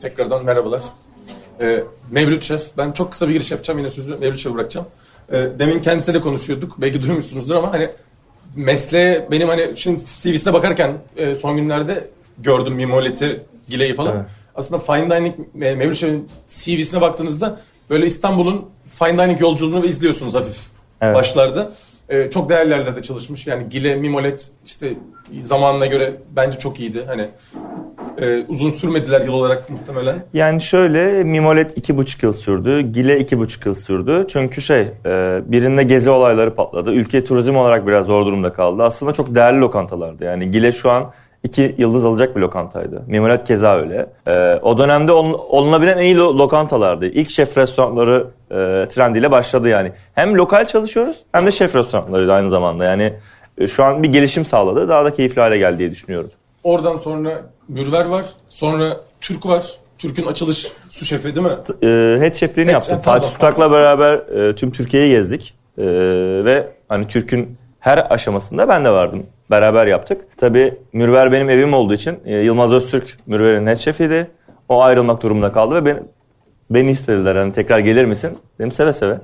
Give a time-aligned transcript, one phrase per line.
[0.00, 0.82] Tekrardan merhabalar.
[1.60, 2.62] Ee, Mevlüt Şef.
[2.76, 3.78] Ben çok kısa bir giriş yapacağım.
[3.78, 4.86] Yine sözü Mevlüt Şef'e bırakacağım.
[5.32, 6.80] Ee, demin kendisiyle konuşuyorduk.
[6.80, 7.88] Belki duymuşsunuzdur ama hani
[8.56, 14.16] mesleğe benim hani şimdi CV'sine bakarken e, son günlerde gördüm Mimoleti, Gile'yi falan.
[14.16, 14.26] Evet.
[14.54, 17.60] Aslında Fine Dining, e, Mevlüt Şef'in CV'sine baktığınızda
[17.90, 20.58] böyle İstanbul'un Fine Dining yolculuğunu izliyorsunuz hafif
[21.00, 21.14] Evet.
[21.14, 21.72] başlarda.
[22.08, 23.46] Ee, çok değerli yerlerde çalışmış.
[23.46, 24.88] Yani Gile, Mimolet işte
[25.40, 27.04] zamanına göre bence çok iyiydi.
[27.06, 27.28] Hani
[28.20, 30.16] e, uzun sürmediler yıl olarak muhtemelen.
[30.34, 32.80] Yani şöyle Mimolet iki buçuk yıl sürdü.
[32.80, 34.26] Gile iki buçuk yıl sürdü.
[34.28, 36.92] Çünkü şey e, birinde gezi olayları patladı.
[36.92, 38.82] Ülke turizm olarak biraz zor durumda kaldı.
[38.82, 40.24] Aslında çok değerli lokantalardı.
[40.24, 41.12] Yani Gile şu an
[41.44, 43.02] iki yıldız alacak bir lokantaydı.
[43.06, 44.06] Mimolet keza öyle.
[44.28, 47.06] E, o dönemde ol- olunabilen en iyi lo- lokantalardı.
[47.06, 48.54] İlk şef restoranları e,
[48.88, 49.92] trendiyle başladı yani.
[50.14, 52.84] Hem lokal çalışıyoruz hem de şef restoranları aynı zamanda.
[52.84, 53.12] Yani
[53.58, 54.88] e, şu an bir gelişim sağladı.
[54.88, 56.30] Daha da keyifli hale geldi diye düşünüyorum.
[56.64, 58.24] Oradan sonra Mürver var.
[58.48, 59.66] Sonra Türk var.
[59.98, 61.52] Türk'ün açılış su şefi değil mi?
[61.82, 63.00] e, head şefliğini Head- yaptım.
[63.00, 65.54] Fatih Tutak'la beraber e, tüm Türkiye'yi gezdik.
[65.78, 65.84] E,
[66.44, 69.26] ve hani Türk'ün her aşamasında ben de vardım.
[69.50, 70.24] Beraber yaptık.
[70.36, 74.30] Tabii Mürver benim evim olduğu için e, Yılmaz Öztürk Mürver'in head şefiydi.
[74.68, 75.98] O ayrılmak durumunda kaldı ve beni,
[76.70, 77.36] beni istediler.
[77.36, 78.38] Hani tekrar gelir misin?
[78.58, 79.18] Dedim seve seve.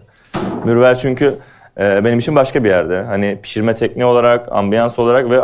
[0.64, 1.34] Mürver çünkü
[1.78, 3.02] e, benim için başka bir yerde.
[3.02, 5.40] Hani pişirme tekniği olarak, ambiyans olarak ve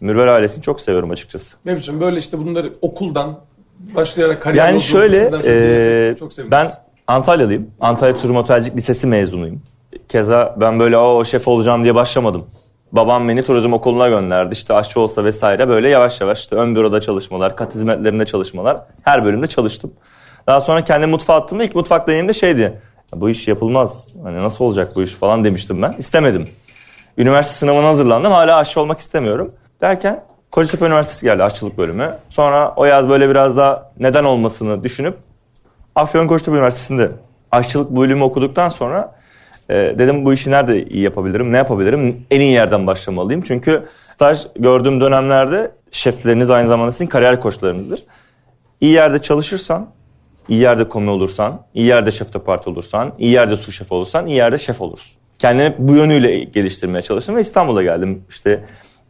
[0.00, 1.56] Mürver ailesini çok seviyorum açıkçası.
[1.64, 3.38] Mevlüt'cüğüm böyle işte bunları okuldan
[3.78, 6.50] başlayarak kariyer Yani şöyle, e, çok seviniriz.
[6.50, 6.68] ben
[7.08, 7.70] Antalyalıyım.
[7.80, 9.62] Antalya Turizm Otelcilik Lisesi mezunuyum.
[10.08, 12.46] Keza ben böyle o şef olacağım diye başlamadım.
[12.92, 14.52] Babam beni turizm okuluna gönderdi.
[14.52, 18.76] İşte aşçı olsa vesaire böyle yavaş yavaş işte ön büroda çalışmalar, kat hizmetlerinde çalışmalar.
[19.02, 19.92] Her bölümde çalıştım.
[20.48, 22.60] Daha sonra kendi mutfağa attığımda ilk mutfak deneyimde şeydi.
[23.12, 24.06] "Ya Bu iş yapılmaz.
[24.22, 25.94] Hani nasıl olacak bu iş falan demiştim ben.
[25.98, 26.48] İstemedim.
[27.18, 28.32] Üniversite sınavına hazırlandım.
[28.32, 29.52] Hala aşçı olmak istemiyorum.
[29.80, 32.14] Derken Kocatepe Üniversitesi geldi aşçılık bölümü.
[32.28, 35.16] Sonra o yaz böyle biraz daha neden olmasını düşünüp
[35.94, 37.10] Afyon Kocatepe Üniversitesi'nde
[37.50, 39.14] aşçılık bölümü okuduktan sonra
[39.70, 43.42] e, dedim bu işi nerede iyi yapabilirim, ne yapabilirim, en iyi yerden başlamalıyım.
[43.42, 43.82] Çünkü
[44.14, 48.02] staj gördüğüm dönemlerde şefleriniz aynı zamanda sizin kariyer koçlarınızdır.
[48.80, 49.86] İyi yerde çalışırsan,
[50.48, 54.26] iyi yerde komi olursan, iyi yerde şef de parti olursan, iyi yerde su şef olursan,
[54.26, 55.12] iyi yerde şef olursun.
[55.38, 58.22] Kendimi bu yönüyle geliştirmeye çalıştım ve İstanbul'a geldim.
[58.28, 58.64] İşte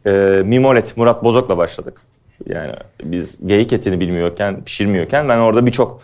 [0.05, 0.11] e,
[0.45, 2.01] Mimolet, Murat Bozok'la başladık.
[2.45, 2.73] Yani
[3.03, 6.01] biz geyik etini bilmiyorken, pişirmiyorken ben orada birçok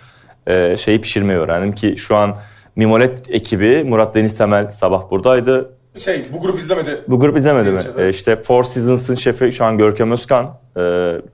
[0.47, 2.35] e, şeyi pişirmeyi öğrendim ki şu an
[2.75, 5.72] Mimolet ekibi Murat Deniz Temel sabah buradaydı.
[6.00, 7.01] Şey bu grup izlemedi.
[7.07, 7.75] Bu grup izlemedi mi?
[7.75, 8.01] Deniz Şef'i.
[8.01, 10.45] E, işte Four Seasons'ın şefi şu an Görkem Özkan.
[10.78, 10.81] E,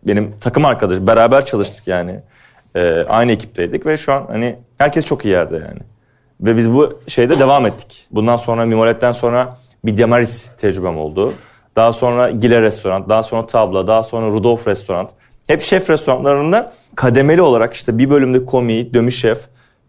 [0.08, 1.08] benim takım arkadaşım.
[1.08, 2.20] Beraber çalıştık yani.
[2.76, 5.80] E, aynı ekipteydik ve şu an hani herkes çok iyi yerde yani.
[6.42, 8.08] Ve biz bu şeyde devam ettik.
[8.12, 11.34] Bundan sonra Mimolet'ten sonra bir Demaris tecrübem oldu.
[11.76, 15.10] Daha sonra Gile Restoran, daha sonra Tabla, daha sonra Rudolf Restoran.
[15.48, 19.40] Hep şef restoranlarında kademeli olarak işte bir bölümde komi, dömü şef,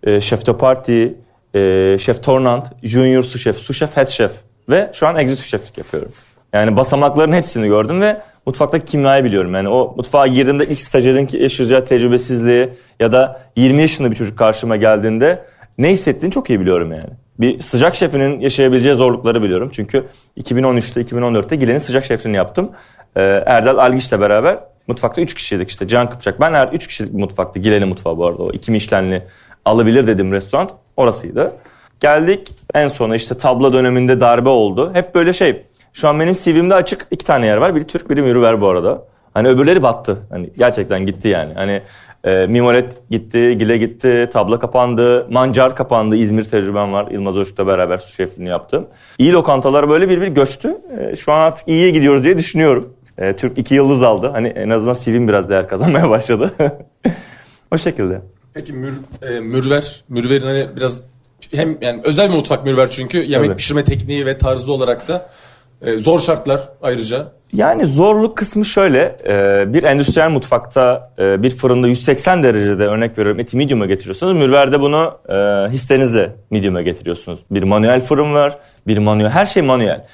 [0.02, 1.14] e, şef de parti,
[1.54, 4.30] e, şef tornant, junior su şef, su şef, head şef
[4.68, 6.12] ve şu an executive şeflik yapıyorum.
[6.52, 9.54] Yani basamakların hepsini gördüm ve mutfaktaki kimyayı biliyorum.
[9.54, 12.68] Yani o mutfağa girdiğimde ilk stajyerin yaşayacağı tecrübesizliği
[13.00, 15.44] ya da 20 yaşında bir çocuk karşıma geldiğinde
[15.78, 17.10] ne hissettiğini çok iyi biliyorum yani.
[17.40, 19.70] Bir sıcak şefinin yaşayabileceği zorlukları biliyorum.
[19.72, 20.04] Çünkü
[20.38, 22.70] 2013'te 2014'te Gile'nin sıcak şefliğini yaptım.
[23.16, 25.88] Ee, Erdal Algiç'le beraber mutfakta 3 kişiydik işte.
[25.88, 27.58] Can Kıpçak ben her 3 kişilik bir mutfaktı.
[27.58, 29.22] Gile'nin mutfağı bu arada o iki Michelin'li
[29.64, 31.52] alabilir dediğim restoran orasıydı.
[32.00, 34.90] Geldik en sona işte tabla döneminde darbe oldu.
[34.94, 35.62] Hep böyle şey.
[35.92, 37.74] Şu an benim CV'mde açık iki tane yer var.
[37.74, 39.04] Biri Türk biri Mürüver bu arada.
[39.34, 40.18] Hani öbürleri battı.
[40.30, 41.54] Hani gerçekten gitti yani.
[41.54, 41.82] Hani
[42.24, 46.16] e, Mimolet gitti, Gile gitti, tabla kapandı, Mancar kapandı.
[46.16, 47.10] İzmir tecrübem var.
[47.10, 48.86] Yılmaz Öztürk'le beraber su şefliğini yaptım.
[49.18, 50.76] İyi lokantalar böyle bir bir göçtü.
[50.98, 52.92] E, şu an artık iyiye gidiyoruz diye düşünüyorum.
[53.18, 54.28] E, Türk iki yıldız aldı.
[54.32, 56.52] Hani en azından CV'm biraz değer kazanmaya başladı.
[57.72, 58.20] o şekilde.
[58.54, 61.06] Peki mür, e, Mürver, Mürver'in hani biraz
[61.54, 63.56] hem yani özel bir mutfak Mürver çünkü yemek Tabii.
[63.56, 65.28] pişirme tekniği ve tarzı olarak da
[65.82, 67.26] e, zor şartlar ayrıca.
[67.52, 69.16] Yani zorluk kısmı şöyle.
[69.28, 74.36] e, Bir endüstriyel mutfakta e, bir fırında 180 derecede örnek veriyorum eti medium'a getiriyorsunuz.
[74.36, 75.18] Mürverde bunu
[75.72, 77.40] hislerinizle medium'a getiriyorsunuz.
[77.50, 80.04] Bir manuel fırın var, bir manuel, her şey manuel.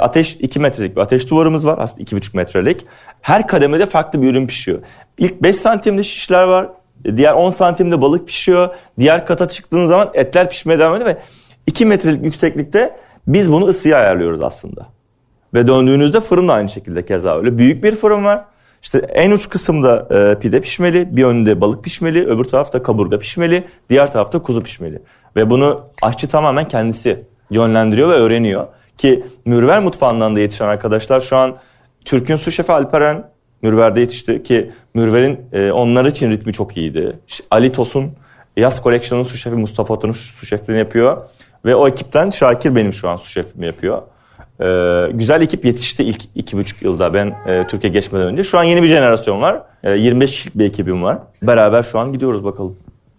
[0.00, 2.86] Ateş 2 metrelik bir ateş duvarımız var aslında 2,5 metrelik.
[3.20, 4.78] Her kademede farklı bir ürün pişiyor.
[5.18, 6.68] İlk 5 santimde şişler var.
[7.16, 8.68] Diğer 10 santimde balık pişiyor.
[8.98, 11.16] Diğer kata çıktığınız zaman etler pişmeye devam ediyor ve
[11.66, 14.86] 2 metrelik yükseklikte biz bunu ısıya ayarlıyoruz aslında.
[15.54, 17.58] Ve döndüğünüzde fırın da aynı şekilde keza öyle.
[17.58, 18.44] Büyük bir fırın var.
[18.82, 23.64] İşte en uç kısımda e, pide pişmeli, bir önünde balık pişmeli, öbür tarafta kaburga pişmeli,
[23.90, 25.02] diğer tarafta kuzu pişmeli.
[25.36, 28.66] Ve bunu aşçı tamamen kendisi yönlendiriyor ve öğreniyor.
[28.98, 31.56] Ki Mürver mutfağından da yetişen arkadaşlar şu an
[32.04, 33.30] Türk'ün su şefi Alperen
[33.62, 37.18] Mürver'de yetişti ki Mürver'in e, onlar için ritmi çok iyiydi.
[37.50, 38.12] Ali Tosun
[38.56, 41.16] Yaz Collection'ın su şefi Mustafa Otun'un su şefliğini yapıyor.
[41.64, 44.02] Ve o ekipten Şakir benim şu an su şefimi yapıyor.
[44.60, 48.44] Ee, güzel ekip yetişti ilk iki buçuk yılda ben e, Türkiye geçmeden önce.
[48.44, 49.62] Şu an yeni bir jenerasyon var.
[49.84, 51.18] E, 25 kişilik bir ekibim var.
[51.42, 52.76] Beraber şu an gidiyoruz bakalım.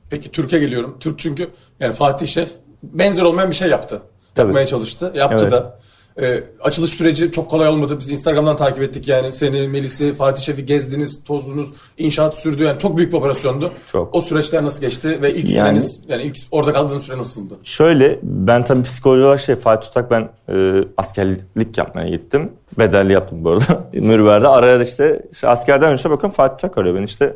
[0.09, 0.97] Peki Türkiye geliyorum.
[0.99, 1.47] Türk çünkü
[1.79, 2.49] yani Fatih Şef
[2.83, 4.01] benzer olmayan bir şey yaptı.
[4.37, 4.67] Yapmaya Tabii.
[4.69, 5.13] çalıştı.
[5.15, 5.51] Yaptı Evet.
[5.51, 5.79] da.
[6.21, 7.95] Ee, açılış süreci çok kolay olmadı.
[7.99, 9.31] Biz Instagram'dan takip ettik yani.
[9.31, 11.73] Seni, Melis'i, Fatih Şef'i gezdiniz, tozdunuz.
[11.97, 12.63] inşaat sürdü.
[12.63, 13.71] Yani çok büyük bir operasyondu.
[13.91, 14.15] Çok.
[14.15, 17.53] O süreçler nasıl geçti ve ilk Yani- seneniz yani ilk orada kaldığınız süre nasıldı?
[17.63, 22.51] Şöyle ben tabii psikoloji olarak şey Fatih Tutak ben e, askerlik yapmaya gittim.
[22.79, 23.83] Bedelli yaptım bu arada.
[23.93, 27.35] Mürver'de araya da işte, işte askerden önce bakın Fatih Tutak arıyor beni işte.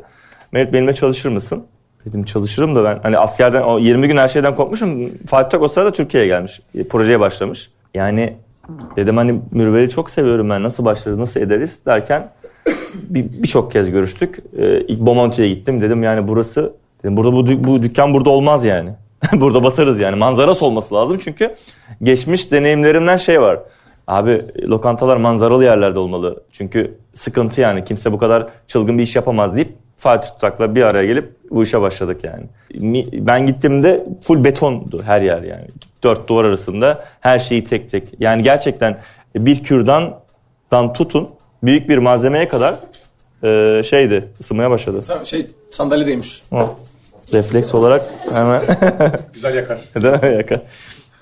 [0.52, 1.64] Mehmet benimle çalışır mısın?
[2.06, 5.10] Dedim çalışırım da ben hani askerden o 20 gün her şeyden korkmuşum.
[5.26, 6.60] Fatih Tutak o sırada Türkiye'ye gelmiş.
[6.74, 7.70] e, Projeye başlamış.
[7.94, 8.36] Yani
[8.96, 12.30] dedim hani Mürver'i çok seviyorum ben nasıl başlarız nasıl ederiz derken
[12.94, 14.38] bir- birçok kez görüştük.
[14.58, 15.80] Ee, ilk Bomonti'ye gittim.
[15.80, 16.72] Dedim yani burası
[17.02, 18.90] dedim burada bu, dük- bu dükkan burada olmaz yani.
[19.32, 20.16] burada batarız yani.
[20.16, 21.54] Manzarası olması lazım çünkü
[22.02, 23.58] geçmiş deneyimlerimden şey var.
[24.06, 26.42] Abi lokantalar manzaralı yerlerde olmalı.
[26.52, 27.84] Çünkü sıkıntı yani.
[27.84, 31.80] Kimse bu kadar çılgın bir iş yapamaz deyip Fatih Tutak'la bir araya gelip bu işe
[31.80, 32.44] başladık yani.
[33.12, 35.66] Ben gittiğimde full betondu her yer yani.
[36.02, 38.08] Dört duvar arasında her şeyi tek tek.
[38.20, 38.98] Yani gerçekten
[39.36, 41.30] bir kürdandan tutun
[41.62, 42.74] büyük bir malzemeye kadar
[43.42, 45.24] e, şeydi ısınmaya başladı.
[45.24, 46.42] Şey sandalyedeymiş.
[46.52, 46.76] O,
[47.32, 48.62] refleks olarak hemen
[49.34, 49.78] Güzel yakar.
[50.02, 50.36] Değil mi?
[50.36, 50.62] Yakar.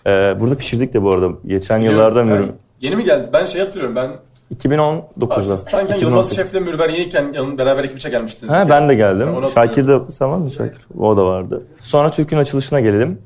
[0.06, 1.28] Ee, burada pişirdik de bu arada.
[1.46, 2.52] Geçen yıllarda Yani mürüm.
[2.80, 3.28] Yeni mi geldi?
[3.32, 3.96] Ben şey hatırlıyorum.
[3.96, 4.10] Ben
[4.54, 5.34] 2019'da.
[5.34, 6.02] asistanken 2018.
[6.02, 8.52] Yılmaz Şef'le Mürver yeniyken yanın beraber ekipçe gelmiştiniz.
[8.52, 9.18] Ha, ben de geldim.
[9.18, 9.48] Hatırlıyorum.
[9.48, 10.80] Şakir de var mı Şakir?
[10.98, 11.62] O da vardı.
[11.80, 13.18] Sonra Türk'ün açılışına gelelim.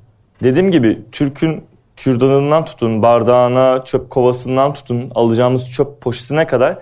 [0.42, 1.64] Dediğim gibi Türk'ün
[1.96, 6.78] kürdanından tutun, bardağına, çöp kovasından tutun, alacağımız çöp poşetine kadar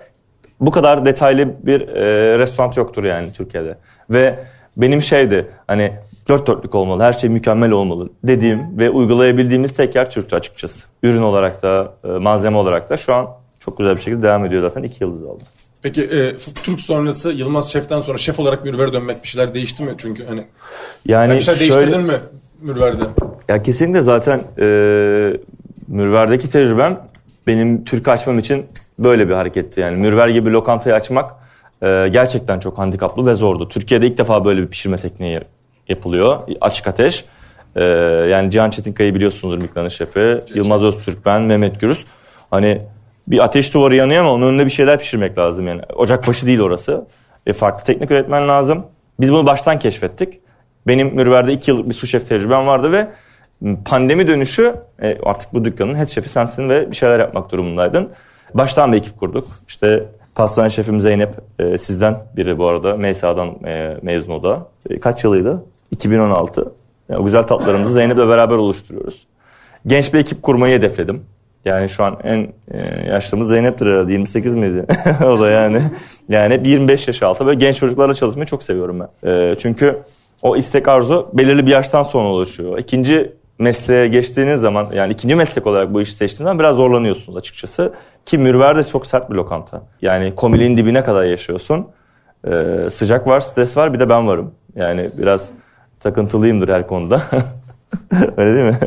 [0.59, 3.77] bu kadar detaylı bir e, restoran yoktur yani Türkiye'de.
[4.09, 4.39] Ve
[4.77, 5.93] benim şeydi hani
[6.29, 10.85] dört dörtlük olmalı, her şey mükemmel olmalı dediğim ve uygulayabildiğimiz tek yer Türk'tü açıkçası.
[11.03, 13.27] Ürün olarak da, e, malzeme olarak da şu an
[13.59, 14.83] çok güzel bir şekilde devam ediyor zaten.
[14.83, 15.43] iki yıldız aldı.
[15.81, 19.91] Peki e, Türk sonrası Yılmaz Şef'ten sonra şef olarak Mürver'e dönmek bir şeyler değişti mi?
[19.97, 20.43] Çünkü hani
[21.05, 22.19] Yani bir şeyler şöyle- değiştirdin mi
[22.61, 23.03] Mürver'de?
[23.47, 24.63] Ya kesinlikle zaten e,
[25.87, 26.99] Mürver'deki tecrübem
[27.47, 28.65] benim Türk açmam için
[28.99, 29.81] böyle bir hareketti.
[29.81, 31.31] Yani Mürver gibi lokantayı açmak
[31.81, 33.69] e, gerçekten çok handikaplı ve zordu.
[33.69, 35.39] Türkiye'de ilk defa böyle bir pişirme tekniği
[35.89, 36.39] yapılıyor.
[36.61, 37.25] Açık ateş.
[37.75, 37.83] E,
[38.29, 40.39] yani Cihan Çetinkaya'yı biliyorsunuzdur Miklan'ın şefi.
[40.53, 42.05] Yılmaz Öztürk ben, Mehmet Gürüz.
[42.51, 42.81] Hani
[43.29, 45.81] bir ateş duvarı yanıyor ama onun önünde bir şeyler pişirmek lazım yani.
[45.95, 47.07] Ocakbaşı değil orası.
[47.47, 48.85] E, farklı teknik üretmen lazım.
[49.19, 50.39] Biz bunu baştan keşfettik.
[50.87, 53.07] Benim Mürver'de iki yıllık bir su şef tecrübem vardı ve
[53.85, 58.09] pandemi dönüşü e, artık bu dükkanın head şefi sensin ve bir şeyler yapmak durumundaydın.
[58.53, 59.47] Baştan bir ekip kurduk.
[59.67, 60.05] İşte
[60.35, 62.97] pastane şefim Zeynep e, sizden biri bu arada.
[62.97, 64.67] MSA'dan e, mezun o da.
[64.89, 65.63] E, kaç yılıydı?
[65.91, 66.71] 2016.
[67.09, 69.27] Yani o güzel tatlarımızı Zeynep'le beraber oluşturuyoruz.
[69.87, 71.25] Genç bir ekip kurmayı hedefledim.
[71.65, 74.11] Yani şu an en e, yaşlımız Zeynep'tir herhalde.
[74.11, 74.85] 28 miydi?
[75.25, 75.81] o da yani.
[76.29, 77.45] Yani hep 25 yaş altı.
[77.45, 79.29] Böyle genç çocuklarla çalışmayı çok seviyorum ben.
[79.29, 79.97] E, çünkü
[80.41, 82.77] o istek arzu belirli bir yaştan sonra oluşuyor.
[82.77, 87.93] İkinci mesleğe geçtiğiniz zaman yani ikinci meslek olarak bu işi seçtiğiniz zaman biraz zorlanıyorsunuz açıkçası.
[88.25, 89.81] Ki Mürver de çok sert bir lokanta.
[90.01, 91.87] Yani komiliğin dibine kadar yaşıyorsun.
[92.47, 92.51] E,
[92.93, 94.51] sıcak var, stres var bir de ben varım.
[94.75, 95.49] Yani biraz
[95.99, 97.21] takıntılıyımdır her konuda.
[98.37, 98.77] Öyle değil mi?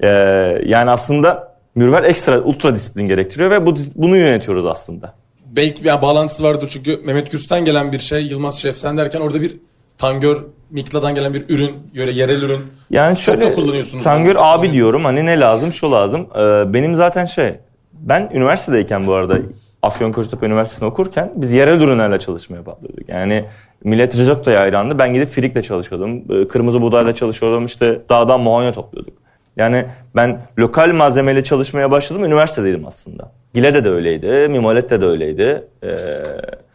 [0.00, 0.08] Ee,
[0.64, 5.14] yani aslında Mürver ekstra ultra disiplin gerektiriyor ve bu, bunu yönetiyoruz aslında.
[5.46, 9.40] Belki bir bağlantısı vardır çünkü Mehmet Gürs'ten gelen bir şey Yılmaz Şef sen derken orada
[9.40, 9.56] bir
[9.98, 10.36] Tangör
[10.70, 12.60] Mikla'dan gelen bir ürün, yerel ürün.
[12.90, 14.04] Yani Çok şöyle da kullanıyorsunuz.
[14.04, 16.26] Tangör abi diyorum hani ne lazım şu lazım.
[16.34, 17.54] Ee, benim zaten şey
[17.92, 19.38] ben üniversitedeyken bu arada
[19.82, 23.04] Afyonkarahisar Üniversitesi'nde okurken biz yerel ürünlerle çalışmaya başladık.
[23.08, 23.44] Yani
[23.84, 24.98] millet risottoya hayrandı.
[24.98, 26.22] Ben gidip frikle çalışıyordum.
[26.30, 27.66] Ee, Kırmızı buğdayla çalışıyordum.
[27.66, 29.21] İşte dağdan mohonya topluyorduk.
[29.56, 32.24] Yani ben lokal malzemeyle çalışmaya başladım.
[32.24, 33.32] Üniversitedeydim aslında.
[33.54, 34.48] Gile'de de öyleydi.
[34.48, 35.64] Mimolet'te de öyleydi.
[35.84, 35.96] Ee,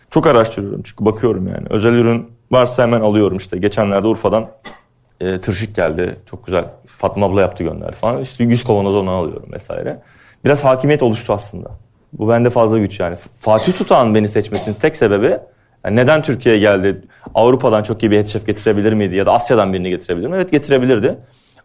[0.09, 1.67] çok araştırıyorum çünkü bakıyorum yani.
[1.69, 3.57] Özel ürün varsa hemen alıyorum işte.
[3.57, 4.47] Geçenlerde Urfa'dan
[5.21, 6.15] e, tırşık geldi.
[6.29, 6.65] Çok güzel.
[6.85, 8.21] Fatma abla yaptı gönderdi falan.
[8.21, 9.99] İşte 100 kavanoz onu alıyorum vesaire.
[10.45, 11.69] Biraz hakimiyet oluştu aslında.
[12.13, 13.15] Bu bende fazla güç yani.
[13.39, 15.37] Fatih Tutağ'ın beni seçmesinin tek sebebi
[15.85, 17.01] yani neden Türkiye'ye geldi?
[17.35, 19.15] Avrupa'dan çok iyi bir head chef getirebilir miydi?
[19.15, 20.35] Ya da Asya'dan birini getirebilir mi?
[20.35, 21.17] Evet getirebilirdi.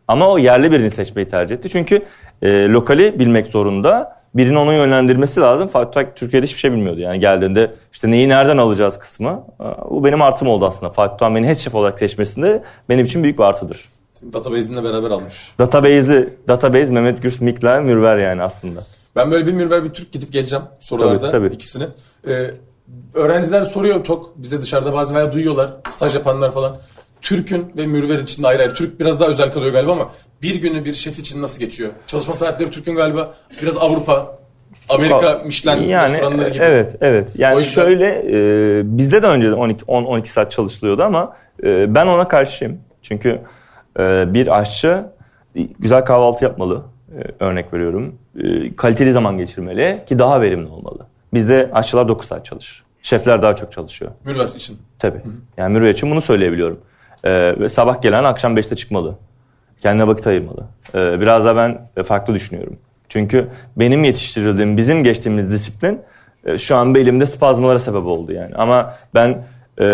[0.09, 1.69] Ama o yerli birini seçmeyi tercih etti.
[1.69, 2.03] Çünkü
[2.43, 4.23] e, lokali bilmek zorunda.
[4.35, 5.69] Birinin onu yönlendirmesi lazım.
[5.69, 7.01] Fatih Tutağ Türkiye'de hiçbir şey bilmiyordu.
[7.01, 9.45] Yani geldiğinde işte neyi nereden alacağız kısmı.
[9.91, 10.93] Bu benim artım oldu aslında.
[10.93, 13.89] Fatih Tutağ'ın beni head chef olarak seçmesinde benim için büyük bir artıdır.
[14.33, 15.53] Database'inle beraber almış.
[15.59, 18.81] Database'i, database Mehmet Gürs, Mikla, Mürver yani aslında.
[19.17, 21.55] Ben böyle bir Mürver bir Türk gidip geleceğim sorularda Tabii, tabii.
[21.55, 21.85] ikisini.
[22.29, 22.51] Ee,
[23.15, 26.77] öğrenciler soruyor çok bize dışarıda bazen veya duyuyorlar staj yapanlar falan.
[27.23, 28.75] Türk'ün ve Mürver için de ayrı ayrı.
[28.75, 30.11] Türk biraz daha özel kalıyor galiba ama
[30.43, 31.91] bir günü bir şef için nasıl geçiyor?
[32.07, 34.39] Çalışma saatleri Türk'ün galiba biraz Avrupa,
[34.89, 36.65] Amerika, Michelin yani, restoranları gibi.
[36.65, 37.29] Evet, evet.
[37.35, 42.07] Yani yüzden- şöyle e, bizde de önceden 12 10 12 saat çalışılıyordu ama e, ben
[42.07, 42.81] ona karşıyım.
[43.03, 43.41] Çünkü
[43.99, 45.05] e, bir aşçı
[45.79, 46.83] güzel kahvaltı yapmalı.
[47.19, 48.15] E, örnek veriyorum.
[48.45, 51.07] E, kaliteli zaman geçirmeli ki daha verimli olmalı.
[51.35, 52.85] Bizde aşçılar 9 saat çalışır.
[53.03, 54.11] Şefler daha çok çalışıyor.
[54.25, 54.79] Mürver için.
[54.99, 55.21] Tabii.
[55.57, 56.81] Yani mürüvvet için bunu söyleyebiliyorum.
[57.25, 59.15] Ee, ve sabah gelen akşam 5'te çıkmalı.
[59.81, 60.65] Kendine vakit ayırmalı.
[60.95, 62.77] Ee, biraz da ben e, farklı düşünüyorum.
[63.09, 66.01] Çünkü benim yetiştirildiğim, bizim geçtiğimiz disiplin
[66.45, 68.55] e, şu an elimde spazmalara sebep oldu yani.
[68.55, 69.45] Ama ben
[69.81, 69.87] e,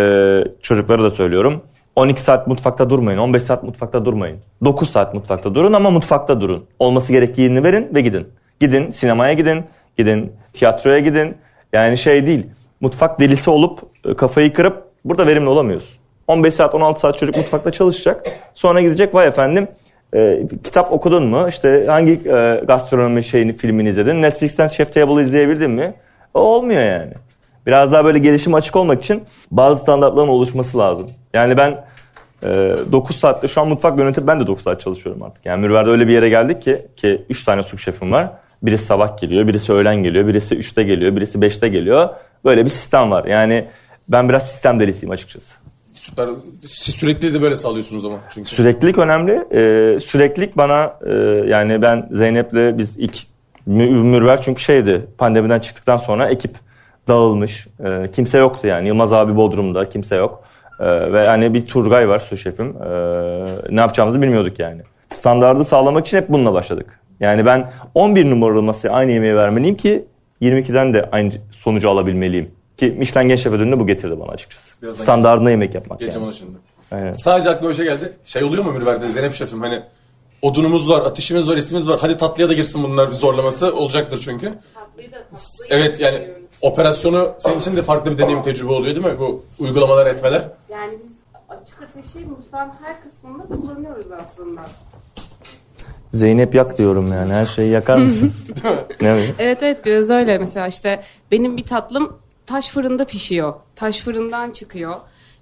[0.63, 1.63] çocuklara da söylüyorum.
[1.97, 4.39] 12 saat mutfakta durmayın, 15 saat mutfakta durmayın.
[4.65, 6.65] 9 saat mutfakta durun ama mutfakta durun.
[6.79, 8.29] Olması gerektiğini verin ve gidin.
[8.61, 9.65] Gidin sinemaya gidin,
[9.97, 11.37] gidin tiyatroya gidin.
[11.73, 12.47] Yani şey değil,
[12.81, 15.99] mutfak delisi olup e, kafayı kırıp burada verimli olamıyorsun.
[16.29, 18.27] 15 saat 16 saat çocuk mutfakta çalışacak.
[18.55, 19.69] Sonra gidecek vay efendim
[20.15, 21.47] e, kitap okudun mu?
[21.49, 24.23] İşte hangi e, gastronomi şeyini filmini izledin?
[24.23, 25.95] Netflix'ten Chef Table izleyebildin mi?
[26.35, 27.13] O olmuyor yani.
[27.67, 31.11] Biraz daha böyle gelişim açık olmak için bazı standartların oluşması lazım.
[31.35, 31.85] Yani ben
[32.43, 32.49] e,
[32.93, 35.47] 9 saatte şu an mutfak yönetip ben de 9 saat çalışıyorum artık.
[35.47, 38.31] Yani Mürver'de öyle bir yere geldik ki ki 3 tane sous şefim var.
[38.63, 42.09] Birisi sabah geliyor, birisi öğlen geliyor, birisi 3'te geliyor, birisi 5'te geliyor.
[42.45, 43.25] Böyle bir sistem var.
[43.25, 43.65] Yani
[44.09, 45.68] ben biraz sistem delisiyim açıkçası.
[45.99, 46.29] Süper.
[46.63, 48.49] Sürekli de böyle sağlıyorsunuz ama çünkü.
[48.49, 49.33] Süreklilik önemli.
[49.33, 51.13] Ee, süreklilik bana e,
[51.49, 53.17] yani ben Zeynep'le biz ilk
[53.67, 56.55] mü- Mürver çünkü şeydi pandemiden çıktıktan sonra ekip
[57.09, 57.67] dağılmış.
[57.85, 58.89] Ee, kimse yoktu yani.
[58.89, 60.45] Yılmaz abi Bodrum'da kimse yok.
[60.81, 62.77] Ee, ve hani bir Turgay var su şefim.
[62.83, 64.83] Ee, ne yapacağımızı bilmiyorduk yani.
[65.11, 67.01] Standardı sağlamak için hep bununla başladık.
[67.21, 70.05] Yani ben 11 numaralı masaya aynı yemeği vermeliyim ki
[70.43, 72.51] 22'den de aynı sonucu alabilmeliyim.
[72.79, 74.73] Ki Michelin Genç Şef Ödülünü bu getirdi bana açıkçası.
[74.83, 76.29] Birazdan Standardına yemek yapmak Geleceğim yani.
[76.29, 76.57] ona şimdi.
[76.91, 77.13] Aynen.
[77.13, 78.13] Sadece aklıma şey geldi.
[78.25, 79.83] Şey oluyor mu Mürver'de Zeynep şefim hani
[80.43, 81.99] odunumuz var, ateşimiz var, isimiz var.
[82.03, 84.53] Hadi tatlıya da girsin bunlar bir zorlaması olacaktır çünkü.
[84.75, 86.43] Tatlıyı da tatlıyı Evet yani yapıyoruz.
[86.61, 89.19] operasyonu senin için de farklı bir deneyim tecrübe oluyor değil mi?
[89.19, 90.49] Bu uygulamalar etmeler.
[90.71, 91.13] Yani biz
[91.49, 94.61] açık ateşi mutfağın her kısmında kullanıyoruz aslında.
[96.13, 97.35] Zeynep yak diyorum yani.
[97.35, 98.33] Her şeyi yakar mısın?
[99.01, 99.21] ne mi?
[99.39, 102.19] Evet evet biraz öyle mesela işte benim bir tatlım
[102.49, 103.55] taş fırında pişiyor.
[103.77, 104.95] Taş fırından çıkıyor.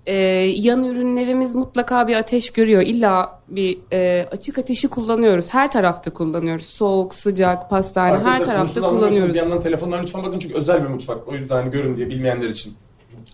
[0.07, 0.15] Ee,
[0.57, 2.83] yan ürünlerimiz mutlaka bir ateş görüyor.
[2.83, 5.55] İlla bir e, açık ateşi kullanıyoruz.
[5.55, 6.67] Her tarafta kullanıyoruz.
[6.67, 9.11] Soğuk, sıcak, pastane her Arkadaşlar, tarafta konusunu anlamıyorsunuz.
[9.11, 9.35] kullanıyoruz.
[9.35, 11.29] Bir yandan telefondan lütfen bakın çünkü özel bir mutfak.
[11.29, 12.75] O yüzden hani görün diye bilmeyenler için.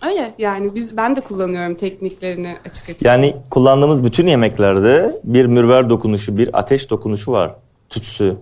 [0.07, 3.03] Öyle yani biz ben de kullanıyorum tekniklerini açık ateş.
[3.03, 7.55] Yani kullandığımız bütün yemeklerde bir mürver dokunuşu, bir ateş dokunuşu var.
[7.89, 8.37] Tütsü,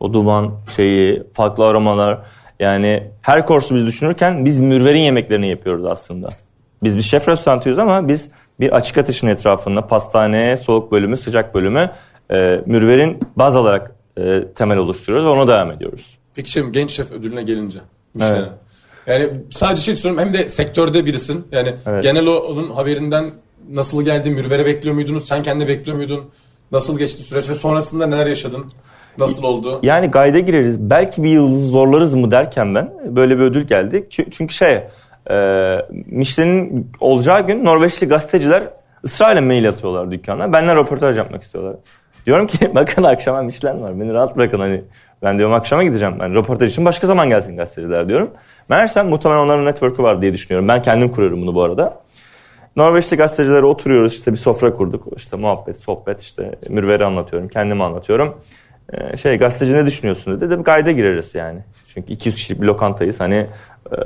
[0.00, 2.18] o duman şeyi, farklı aromalar.
[2.60, 6.28] Yani her kursu biz düşünürken biz mürverin yemeklerini yapıyoruz aslında.
[6.82, 8.28] Biz bir şef restoranıyız ama biz
[8.60, 11.90] bir açık ateşin etrafında pastane, soğuk bölümü, sıcak bölümü
[12.30, 16.18] e, mürverin baz alarak e, temel oluşturuyoruz ve ona devam ediyoruz.
[16.34, 17.78] Peki şey genç şef ödülüne gelince.
[18.20, 18.48] Evet.
[19.06, 21.46] Yani sadece şey soruyorum hem de sektörde birisin.
[21.52, 22.02] Yani Evet.
[22.02, 23.30] genel onun haberinden
[23.70, 24.30] nasıl geldi?
[24.30, 25.24] Mürver'e bekliyor muydunuz?
[25.24, 26.24] Sen kendi bekliyor muydun?
[26.72, 28.64] Nasıl geçti süreç ve sonrasında neler yaşadın?
[29.18, 29.78] Nasıl oldu?
[29.82, 30.90] Yani gayda gireriz.
[30.90, 34.06] Belki bir yıldız zorlarız mı derken ben böyle bir ödül geldi.
[34.10, 34.80] Kü- Çünkü şey
[35.30, 35.36] e,
[36.06, 38.62] Michelin'in olacağı gün Norveçli gazeteciler
[39.04, 40.52] ısrarla mail atıyorlar dükkana.
[40.52, 41.76] Benimle röportaj yapmak istiyorlar.
[42.26, 44.00] Diyorum ki bakın akşama Michelin var.
[44.00, 44.82] Beni rahat bırakın hani.
[45.22, 46.14] Ben diyorum akşama gideceğim.
[46.20, 48.30] Ben röportaj için başka zaman gelsin gazeteciler diyorum.
[48.68, 50.68] Meğersem muhtemelen onların network'ü var diye düşünüyorum.
[50.68, 52.00] Ben kendim kuruyorum bunu bu arada.
[52.76, 55.04] Norveçli gazetecilere oturuyoruz işte bir sofra kurduk.
[55.16, 58.34] İşte muhabbet, sohbet işte Mürver'i anlatıyorum, kendimi anlatıyorum.
[58.92, 60.50] Ee, şey gazeteci ne düşünüyorsun dedi.
[60.50, 61.58] Dedim gayda gireriz yani.
[61.94, 63.20] Çünkü 200 kişilik bir lokantayız.
[63.20, 63.46] Hani
[63.92, 63.96] e,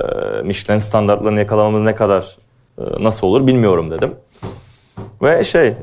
[0.43, 2.37] Michelin standartlarını yakalamamız ne kadar
[2.77, 4.15] e, nasıl olur bilmiyorum dedim.
[5.21, 5.75] Ve şey e,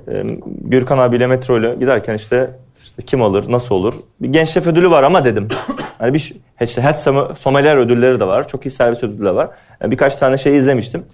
[0.47, 2.51] Gürkan abiyle metro ile giderken işte,
[2.85, 3.95] işte kim alır nasıl olur.
[4.21, 5.49] Bir genç şef ödülü var ama dedim.
[5.99, 8.49] Hani bir işte head som- sommelier ödülleri de var.
[8.49, 9.49] Çok iyi servis ödülü de var.
[9.81, 11.05] Yani birkaç tane şey izlemiştim.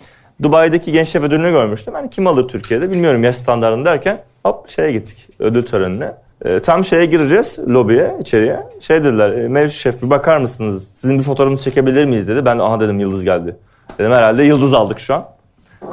[0.43, 1.95] Dubai'deki genç şef ödülünü görmüştüm.
[1.95, 6.13] Hani kim alır Türkiye'de bilmiyorum yaş standartını derken hop şeye gittik ödül törenine.
[6.45, 8.61] E, tam şeye gireceğiz lobiye içeriye.
[8.81, 10.89] Şey dediler e, mevcut şef bir bakar mısınız?
[10.95, 12.45] Sizin bir fotoğrafınızı çekebilir miyiz dedi.
[12.45, 13.57] Ben de aha dedim yıldız geldi.
[13.99, 15.25] Dedim herhalde yıldız aldık şu an.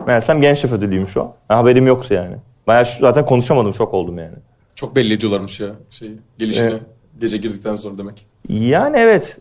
[0.07, 1.33] Meğersem genç şef ödülüymüş o.
[1.47, 2.35] Ha, haberim yoktu yani.
[2.67, 4.35] Bayağı şu- zaten konuşamadım şok oldum yani.
[4.75, 6.69] Çok belli ediyorlarmış ya şey gelişini.
[6.69, 6.81] Evet.
[7.21, 8.25] Gece girdikten sonra demek.
[8.49, 9.37] Yani evet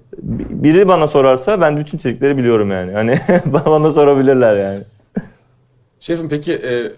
[0.50, 2.92] biri bana sorarsa ben bütün trikleri biliyorum yani.
[2.92, 3.20] Hani
[3.66, 4.80] bana sorabilirler yani.
[6.00, 6.92] Şefim peki e,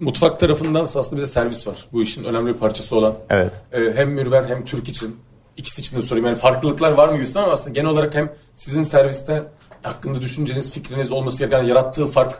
[0.00, 1.84] mutfak tarafından aslında bir de servis var.
[1.92, 3.14] Bu işin önemli bir parçası olan.
[3.30, 3.52] Evet.
[3.72, 5.16] E, hem Mürver hem Türk için.
[5.56, 6.26] ikisi için de sorayım.
[6.26, 9.42] Yani farklılıklar var mı gibisinden ama aslında genel olarak hem sizin serviste
[9.82, 12.38] hakkında düşünceniz, fikriniz olması gereken yarattığı fark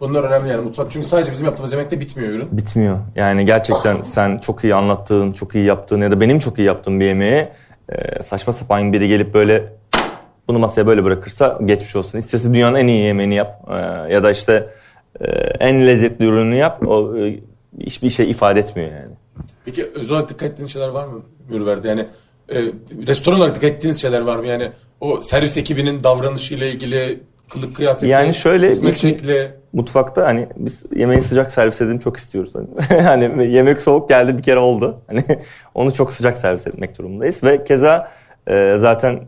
[0.00, 0.90] bunlar önemli yani mutfak.
[0.90, 2.56] Çünkü sadece bizim yaptığımız yemekte bitmiyor ürün.
[2.56, 2.98] Bitmiyor.
[3.16, 7.00] Yani gerçekten sen çok iyi anlattığın, çok iyi yaptığın ya da benim çok iyi yaptığım
[7.00, 7.48] bir yemeği
[7.88, 9.72] e, saçma sapan biri gelip böyle
[10.48, 12.18] bunu masaya böyle bırakırsa geçmiş olsun.
[12.18, 13.74] İsterse dünyanın en iyi yemeğini yap e,
[14.12, 14.68] ya da işte
[15.60, 16.82] en lezzetli ürünü yap.
[16.86, 17.40] O e,
[17.80, 19.14] hiçbir şey ifade etmiyor yani.
[19.64, 21.88] Peki özel olarak dikkat ettiğiniz şeyler var mı Mürver'de?
[21.88, 22.06] Yani
[22.48, 22.62] e,
[23.06, 24.46] restoran olarak dikkat ettiğiniz şeyler var mı?
[24.46, 29.50] Yani o servis ekibinin davranışıyla ilgili kılık kıyafeti, Yani şöyle hizmet şekli.
[29.72, 32.52] Mutfakta hani biz yemeği sıcak servis edin çok istiyoruz.
[32.54, 35.00] Hani, hani yemek soğuk geldi bir kere oldu.
[35.06, 35.24] Hani
[35.74, 38.12] onu çok sıcak servis etmek durumundayız ve keza
[38.46, 39.20] e, zaten e,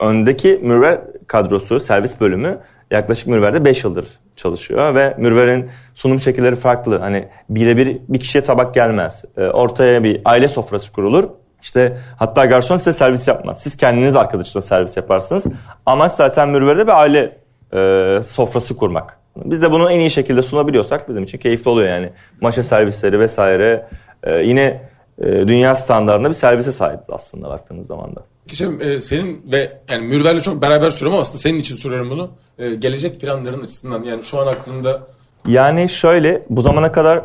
[0.00, 2.58] öndeki Mürver kadrosu, servis bölümü
[2.90, 6.98] yaklaşık Mürver'de 5 yıldır çalışıyor ve Mürver'in sunum şekilleri farklı.
[6.98, 9.24] Hani birebir bir kişiye tabak gelmez.
[9.36, 11.28] E, ortaya bir aile sofrası kurulur.
[11.62, 13.62] İşte hatta garson size servis yapmaz.
[13.62, 15.46] Siz kendiniz arkadaşla servis yaparsınız.
[15.86, 17.36] Amaç zaten Mürver'de bir aile
[17.72, 19.18] e, sofrası kurmak.
[19.36, 22.10] Biz de bunu en iyi şekilde sunabiliyorsak bizim için keyifli oluyor yani.
[22.40, 23.86] Maşa servisleri vesaire
[24.22, 24.80] e, yine
[25.18, 28.20] e, dünya standartında bir servise sahibiz aslında baktığınız zaman da.
[28.52, 32.30] Şefim, e, senin ve yani Mürver'le çok beraber soruyorum ama aslında senin için soruyorum bunu.
[32.58, 35.00] E, gelecek planların açısından yani şu an aklında
[35.48, 37.20] Yani şöyle bu zamana kadar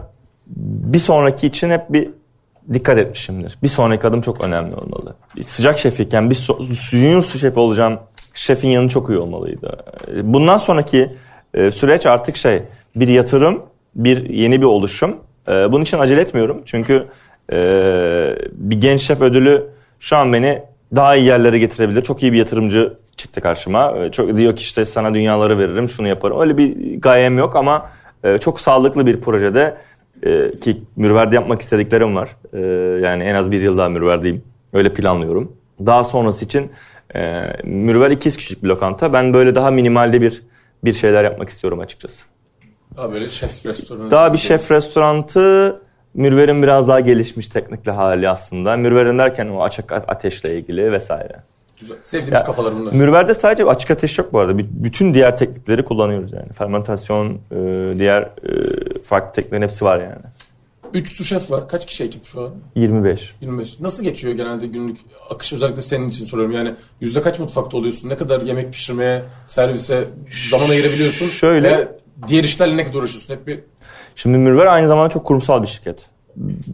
[0.47, 2.09] bir sonraki için hep bir
[2.73, 3.57] dikkat etmişimdir.
[3.63, 5.15] Bir sonraki adım çok önemli olmalı.
[5.37, 7.99] Bir sıcak şefiyken bir so- junior su şefi olacağım
[8.33, 9.77] şefin yanı çok iyi olmalıydı.
[10.23, 11.09] Bundan sonraki
[11.53, 12.63] e, süreç artık şey
[12.95, 13.61] bir yatırım,
[13.95, 15.15] bir yeni bir oluşum.
[15.47, 16.61] E, Bunun için acele etmiyorum.
[16.65, 17.05] Çünkü
[17.51, 17.55] e,
[18.51, 19.67] bir genç şef ödülü
[19.99, 20.61] şu an beni
[20.95, 22.01] daha iyi yerlere getirebilir.
[22.01, 23.97] Çok iyi bir yatırımcı çıktı karşıma.
[23.97, 26.41] E, Çok diyor ki işte sana dünyaları veririm, şunu yaparım.
[26.41, 27.89] Öyle bir gayem yok ama
[28.23, 29.77] e, çok sağlıklı bir projede
[30.23, 32.29] e, ki Mürver'de yapmak istediklerim var.
[32.53, 32.59] E,
[33.05, 34.43] yani en az bir yıl daha Mürver'deyim.
[34.73, 35.51] Öyle planlıyorum.
[35.85, 36.71] Daha sonrası için
[37.63, 39.13] Mürver 200 kişilik bir lokanta.
[39.13, 40.41] Ben böyle daha minimalde bir
[40.83, 42.23] bir şeyler yapmak istiyorum açıkçası.
[42.97, 44.11] daha böyle şef restoranı.
[44.11, 45.81] Daha bir şef restorantı
[46.23, 48.77] Mürver'in biraz daha gelişmiş teknikli hali aslında.
[48.77, 51.35] Mürver'in derken o açık ateşle ilgili vesaire.
[51.79, 51.97] Güzel.
[52.01, 52.93] Sevdiğimiz Ya, kafalar bunlar.
[52.93, 54.57] Mürver'de sadece açık ateş yok bu arada.
[54.57, 56.53] B- Bütün diğer teknikleri kullanıyoruz yani.
[56.57, 57.55] Fermentasyon, e,
[57.99, 58.29] diğer e,
[59.03, 60.15] farklı tekniklerin hepsi var yani.
[60.93, 61.69] 3 su şef var.
[61.69, 62.49] Kaç kişi ekip şu an?
[62.75, 63.35] 25.
[63.41, 63.79] 25.
[63.79, 64.97] Nasıl geçiyor genelde günlük
[65.29, 66.55] akış özellikle senin için soruyorum.
[66.55, 68.09] Yani yüzde kaç mutfakta oluyorsun?
[68.09, 70.03] Ne kadar yemek pişirmeye, servise
[70.49, 71.27] zaman ayırabiliyorsun?
[71.27, 71.87] Şöyle- Ve
[72.27, 73.33] diğer işlerle ne kadar uğraşıyorsun?
[73.33, 73.59] Hep bir
[74.21, 76.05] Şimdi Mürver aynı zamanda çok kurumsal bir şirket.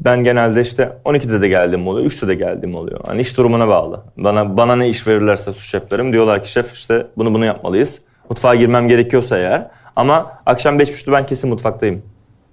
[0.06, 3.00] Ben genelde işte 12'de de geldiğim oluyor, 3'te de geldiğim oluyor.
[3.08, 4.04] Hani iş durumuna bağlı.
[4.18, 8.02] Bana bana ne iş verirlerse su şeflerim diyorlar ki şef işte bunu bunu yapmalıyız.
[8.30, 9.68] Mutfağa girmem gerekiyorsa eğer.
[9.96, 12.02] Ama akşam 5.30'da ben kesin mutfaktayım.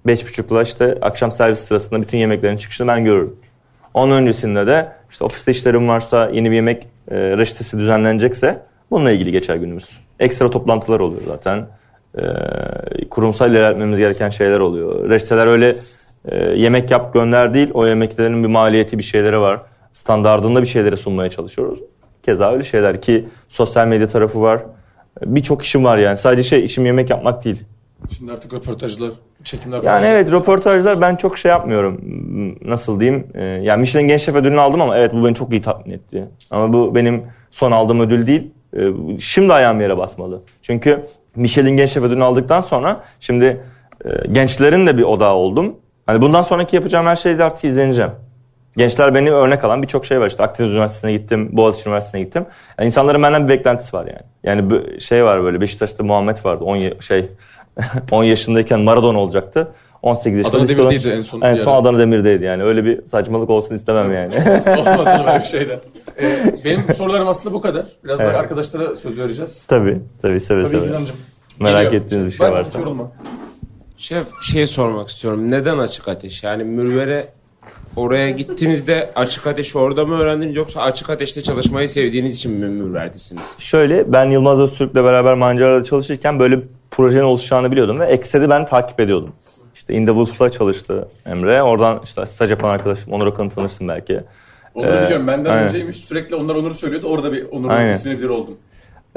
[0.05, 3.35] 5.30'da işte akşam servis sırasında bütün yemeklerin çıkışını ben görürüm.
[3.93, 8.59] Onun öncesinde de işte ofiste işlerim varsa yeni bir yemek e, reçetesi düzenlenecekse
[8.91, 9.89] bununla ilgili geçer günümüz.
[10.19, 11.67] Ekstra toplantılar oluyor zaten.
[12.21, 12.25] E,
[13.09, 15.09] kurumsal ilerletmemiz gereken şeyler oluyor.
[15.09, 15.75] Reçeteler öyle
[16.25, 17.69] e, yemek yap gönder değil.
[17.73, 19.61] O yemeklerin bir maliyeti bir şeyleri var.
[19.93, 21.79] Standardında bir şeyleri sunmaya çalışıyoruz.
[22.23, 24.61] Keza öyle şeyler ki sosyal medya tarafı var.
[25.25, 26.17] Birçok işim var yani.
[26.17, 27.63] Sadece şey işim yemek yapmak değil.
[28.17, 29.11] şimdi artık röportajlar,
[29.43, 29.99] çekimler falan.
[29.99, 32.01] Yani evet röportajlar ben çok şey yapmıyorum.
[32.65, 33.27] Nasıl diyeyim?
[33.33, 36.25] Ee, yani Michelin Genç Şef ödülünü aldım ama evet bu beni çok iyi tatmin etti.
[36.51, 38.51] Ama bu benim son aldığım ödül değil.
[38.77, 40.41] Ee, Şimdi ayağım yere basmalı.
[40.61, 43.61] Çünkü Michelin Genç Şef ödülünü aldıktan sonra şimdi
[44.05, 45.75] e, gençlerin de bir odağı oldum.
[46.05, 48.11] Hani bundan sonraki yapacağım her şeyde artık izleneceğim.
[48.77, 50.27] Gençler beni örnek alan birçok şey var.
[50.27, 52.45] İşte Akdeniz Üniversitesi'ne gittim, Boğaziçi Üniversitesi'ne gittim.
[52.79, 54.21] Yani insanların benden bir beklentisi var yani.
[54.43, 57.29] Yani şey var böyle Beşiktaş'ta Muhammed vardı 10 ya- şey
[58.11, 59.67] 10 yaşındayken Maradona olacaktı.
[60.01, 61.81] 18 yaşında Adana Demir'deydi en son En son.
[61.81, 62.63] Adana Demir'deydi yani.
[62.63, 64.33] Öyle bir saçmalık olsun istemem yani.
[64.67, 65.79] Olmasın böyle bir şeyden.
[66.21, 67.85] Ee, benim sorularım aslında bu kadar.
[68.03, 68.33] Biraz Evet.
[68.33, 69.63] daha arkadaşlara söz vereceğiz.
[69.67, 70.85] tabii, tabii seve Tabii seve.
[70.89, 71.15] İlhan'cığım.
[71.59, 72.03] Merak geliyor.
[72.05, 72.57] ettiğiniz bir şey Var mı?
[72.57, 72.79] varsa.
[72.79, 73.11] Yorulma.
[73.97, 75.51] Şef şey sormak istiyorum.
[75.51, 76.43] Neden açık ateş?
[76.43, 77.25] Yani mürvere
[77.95, 83.55] oraya gittiğinizde açık ateş orada mı öğrendiniz yoksa açık ateşte çalışmayı sevdiğiniz için mi mürverdesiniz?
[83.57, 86.59] Şöyle ben Yılmaz Öztürk'le beraber Mancara'da çalışırken böyle
[86.91, 89.33] projenin oluşacağını biliyordum ve Eksed'i ben takip ediyordum.
[89.75, 91.63] İşte In the Wolf'la çalıştı Emre.
[91.63, 94.21] Oradan işte staj yapan arkadaşım Onur Akın'ı tanırsın belki.
[94.75, 95.27] Onur'u Ee, biliyorum.
[95.27, 95.63] Benden aynen.
[95.63, 95.97] önceymiş.
[95.97, 97.07] Sürekli onlar Onur'u söylüyordu.
[97.07, 98.57] Orada bir Onur'un ismini bilir oldum.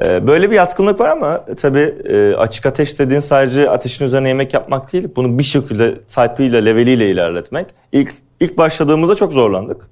[0.05, 4.55] Ee, Böyle bir yatkınlık var ama tabii e, açık ateş dediğin sadece ateşin üzerine yemek
[4.55, 5.09] yapmak değil.
[5.16, 7.66] Bunu bir şekilde type'ıyla, leveliyle ilerletmek.
[7.92, 9.87] İlk, ilk başladığımızda çok zorlandık.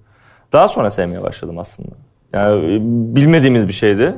[0.52, 1.90] Daha sonra sevmeye başladım aslında.
[2.32, 2.78] Yani e,
[3.16, 4.14] bilmediğimiz bir şeydi.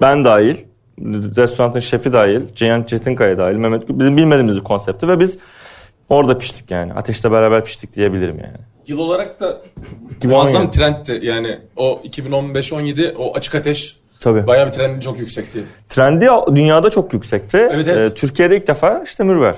[0.00, 0.56] Ben dahil,
[1.36, 5.38] restoranın şefi dahil, Cihan Çetinkaya dahil, Mehmet bizim bilmediğimiz bir konsepti ve biz
[6.08, 6.92] orada piştik yani.
[6.94, 8.58] Ateşte beraber piştik diyebilirim yani.
[8.88, 9.60] Yıl olarak da
[10.16, 10.26] 2017.
[10.26, 11.20] muazzam trendti.
[11.22, 14.46] Yani o 2015-17 o açık ateş Tabii.
[14.46, 15.64] Bayağı bir trendi çok yüksekti.
[15.88, 17.56] Trendi dünyada çok yüksekti.
[17.56, 18.12] Evet, evet.
[18.12, 19.54] Ee, Türkiye'de ilk defa işte Mürver.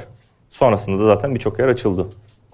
[0.51, 2.07] Sonrasında da zaten birçok yer açıldı.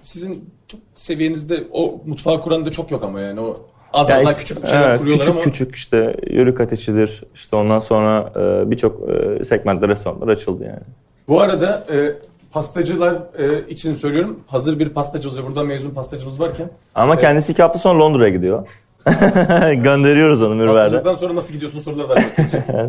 [0.03, 4.27] Sizin çok seviyenizde o mutfağı kuran da çok yok ama yani o az Yani az
[4.27, 7.25] daha küçük şeyler evet, kuruyorlar küçük ama küçük işte yörük ateşidir.
[7.35, 10.83] İşte ondan sonra e, birçok e, segmentte restoranlar açıldı yani.
[11.29, 11.97] bu arada e,
[12.57, 14.41] pastacılar e, için söylüyorum.
[14.47, 18.69] Hazır bir pastacımız ve buradan mezun pastacımız varken Ama kendisi iki hafta sonra Londra'ya gidiyor.
[19.75, 20.75] Gönderiyoruz onu Mürver'de.
[20.75, 22.21] pastacılıktan sonra nasıl gidiyorsun soruları da.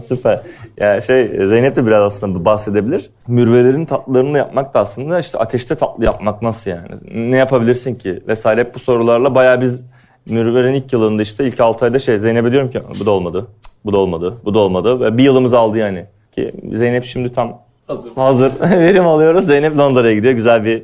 [0.07, 0.39] Süper.
[0.77, 3.09] Ya şey Zeynep de biraz aslında bahsedebilir.
[3.27, 6.87] Mürvelerin tatlılarını yapmak da aslında işte ateşte tatlı yapmak nasıl yani?
[7.13, 8.23] Ne yapabilirsin ki?
[8.27, 9.83] Vesaire hep bu sorularla bayağı biz
[10.29, 13.47] Mürver'in ilk yılında işte ilk 6 ayda şey Zeynep'e diyorum ki bu da olmadı.
[13.85, 14.33] Bu da olmadı.
[14.45, 15.01] Bu da olmadı.
[15.01, 16.05] Ve bir yılımız aldı yani.
[16.31, 18.11] Ki Zeynep şimdi tam Hazır.
[18.15, 19.45] hazır verim alıyoruz.
[19.45, 20.33] Zeynep Londra'ya gidiyor.
[20.33, 20.83] Güzel bir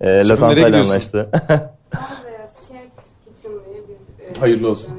[0.00, 1.30] e, lokantayla anlaştı.
[4.40, 4.94] Hayırlı olsun.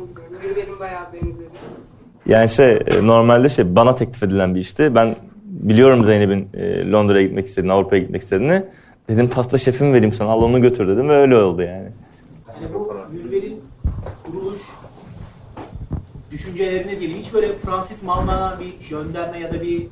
[0.55, 1.47] Benim bayağı benzeri.
[2.25, 4.95] Yani şey e, normalde şey bana teklif edilen bir işti.
[4.95, 8.63] Ben biliyorum Zeynep'in e, Londra'ya gitmek istediğini, Avrupa'ya gitmek istediğini.
[9.09, 11.89] Dedim pasta şefimi vereyim sana al onu götür dedim ve öyle oldu yani.
[12.47, 13.61] Yani bu Mülver'in
[14.25, 14.61] kuruluş
[16.31, 17.15] düşüncelerine değil.
[17.17, 19.87] Hiç böyle Francis Malman'a bir gönderme ya da bir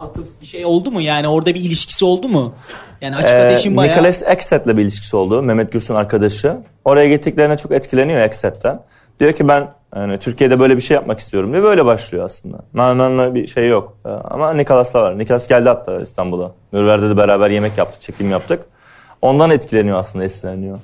[0.00, 1.00] atıf bir şey oldu mu?
[1.00, 2.54] Yani orada bir ilişkisi oldu mu?
[3.00, 3.96] Yani açık Ee, ateşin bayağı...
[3.96, 5.42] Nicholas Ekset'le bir ilişkisi oldu.
[5.42, 6.56] Mehmet Gürsün arkadaşı.
[6.84, 8.80] Oraya gittiklerine çok etkileniyor Ekset'ten.
[9.20, 12.58] Diyor ki ben yani Türkiye'de böyle bir şey yapmak istiyorum diye böyle başlıyor aslında.
[12.72, 13.96] Malman'la bir şey yok.
[14.06, 15.18] Ee, Ama Nicholas'la var.
[15.18, 16.52] Nicholas geldi hatta İstanbul'a.
[16.72, 18.64] Mürver'de de beraber yemek yaptık, çekim yaptık.
[19.22, 20.78] Ondan etkileniyor aslında, esinleniyor.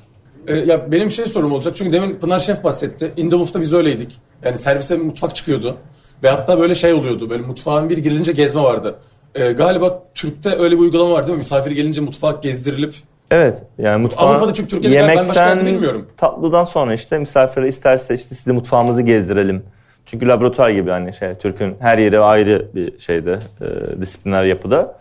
[0.49, 3.13] E, ya benim şey sorum olacak çünkü demin Pınar Şef bahsetti.
[3.17, 4.21] In the Wolf'ta biz öyleydik.
[4.45, 5.77] Yani servise mutfak çıkıyordu.
[6.25, 7.31] Ve hatta böyle şey oluyordu.
[7.31, 8.95] Böyle mutfağın bir girilince gezme vardı.
[9.35, 11.39] E, galiba Türk'te öyle bir uygulama var değil mi?
[11.39, 12.95] Misafir gelince mutfak gezdirilip
[13.31, 16.07] Evet yani mutfağı Avrupa'da çünkü Türkiye'de ben yemekten başka yerde bilmiyorum.
[16.17, 19.63] tatlıdan sonra işte misafire isterse işte sizi mutfağımızı gezdirelim.
[20.07, 24.97] Çünkü laboratuvar gibi hani şey Türk'ün her yeri ayrı bir şeyde e, disipliner yapıda.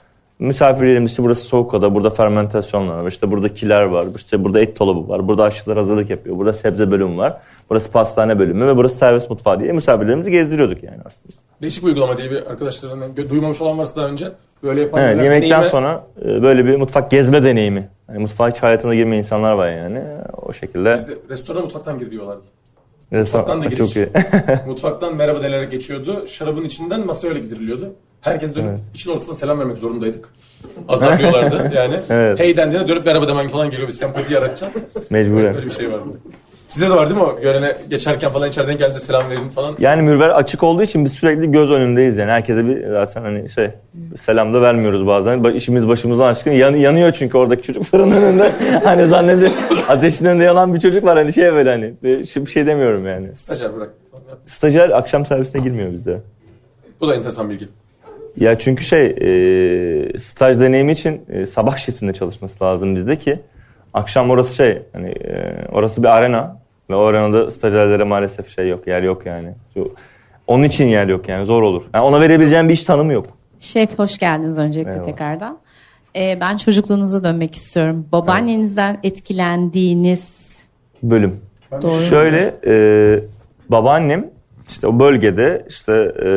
[0.48, 4.60] Misafir yerimiz işte burası soğuk oda, burada fermentasyonlar var, işte burada kiler var, işte burada
[4.60, 7.38] et dolabı var, burada aşçılar hazırlık yapıyor, burada sebze bölümü var,
[7.70, 11.34] burası pastane bölümü ve burası servis mutfağı diye misafirlerimizi gezdiriyorduk yani aslında.
[11.62, 14.26] değişik bir uygulama diye bir arkadaşlarından gö- duymamış olan varsa daha önce
[14.64, 17.90] böyle yapan Evet, yemekten deneyime- sonra e, böyle bir mutfak gezme deneyimi.
[18.10, 20.02] Yani mutfağa hiç hayatına girmeyen insanlar var yani.
[20.42, 20.94] O şekilde.
[20.94, 22.42] Bizde restorana mutfaktan gir diyorlardı.
[23.14, 23.96] Restoran- Mutfaktan da çok giriş.
[23.96, 24.08] iyi.
[24.68, 26.28] Mutfaktan merhaba denerek geçiyordu.
[26.28, 27.94] Şarabın içinden masaya öyle gidiriliyordu.
[28.24, 28.80] Herkes dönüp Evet.
[28.96, 30.30] işin ortasına selam vermek zorundaydık.
[30.88, 31.96] Azarlıyorlardı yani.
[32.10, 32.40] Evet.
[32.40, 34.72] Hey dendiğinde dönüp merhaba demen falan geliyor bir sempati yaratacak.
[35.12, 35.54] Mecburen.
[35.56, 36.10] Böyle bir şey vardı.
[36.68, 37.42] Sizde de var değil mi o?
[37.42, 39.76] Görene geçerken falan içeriden geldiğinizde selam verin falan.
[39.80, 42.32] Yani mürver açık olduğu için biz sürekli göz önündeyiz yani.
[42.32, 43.70] Herkese bir zaten hani şey
[44.26, 45.40] selam da vermiyoruz bazen.
[45.40, 46.52] Ba- İşimiz başımızdan aşkın.
[46.52, 48.52] Yan- yanıyor çünkü oradaki çocuk fırının önünde.
[48.84, 49.50] hani zannedin
[49.90, 51.94] ateşin önünde yanan bir çocuk var hani şey böyle hani.
[52.04, 53.36] Bir bir şey demiyorum yani.
[53.36, 53.90] Stajyer bırak.
[54.48, 56.22] Stajyer akşam servisine girmiyor bizde.
[57.02, 57.68] Bu da enteresan bilgi.
[58.38, 63.40] Ya çünkü şey e, staj deneyimi için e, sabah şeftinde çalışması lazım bizde ki
[63.94, 66.58] akşam orası şey hani e, orası bir arena
[66.90, 69.50] ve o arenada stajyerlere maalesef şey yok yer yok yani.
[69.74, 69.94] Şu-
[70.48, 71.84] Onun için yer yok yani zor olur.
[71.94, 73.26] Yani ona verebileceğim bir iş tanımı yok.
[73.60, 75.06] Şef hoş geldiniz öncelikle Merhaba.
[75.06, 75.58] tekrardan.
[76.16, 78.06] Ee, ben çocukluğunuza dönmek istiyorum.
[78.12, 80.54] Babaannenizden etkilendiğiniz
[81.04, 81.42] Bölüm.
[81.82, 82.02] doğru?
[82.02, 82.76] Şöyle e,
[83.70, 84.30] babaannem
[84.70, 85.92] işte o bölgede işte
[86.26, 86.30] e,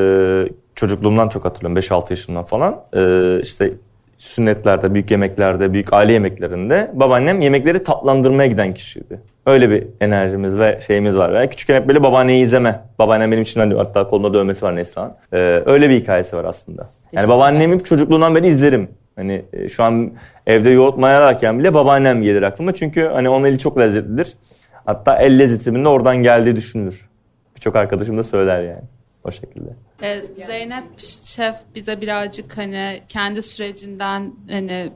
[0.77, 3.73] çocukluğumdan çok hatırlıyorum 5-6 yaşımdan falan e, işte
[4.19, 9.21] sünnetlerde, büyük yemeklerde, büyük aile yemeklerinde babaannem yemekleri tatlandırmaya giden kişiydi.
[9.47, 11.35] Öyle bir enerjimiz ve şeyimiz var.
[11.35, 12.81] Ve küçükken hep böyle babaanneyi izleme.
[12.99, 15.17] Babaannem benim için hani hatta kolunda dövmesi var Neslihan.
[15.33, 15.37] E,
[15.67, 16.89] öyle bir hikayesi var aslında.
[17.13, 18.89] Yani babaannemi çocukluğundan beri izlerim.
[19.17, 20.13] Hani e, şu an
[20.47, 22.75] evde yoğurt mayalarken bile babaannem gelir aklıma.
[22.75, 24.37] Çünkü hani onun eli çok lezzetlidir.
[24.85, 27.09] Hatta el lezzetimin de oradan geldiği düşünülür.
[27.57, 28.83] Birçok arkadaşım da söyler yani.
[29.25, 29.71] O şekilde.
[30.03, 30.85] Ee, Zeynep
[31.27, 34.93] Şef bize birazcık hani kendi sürecinden hani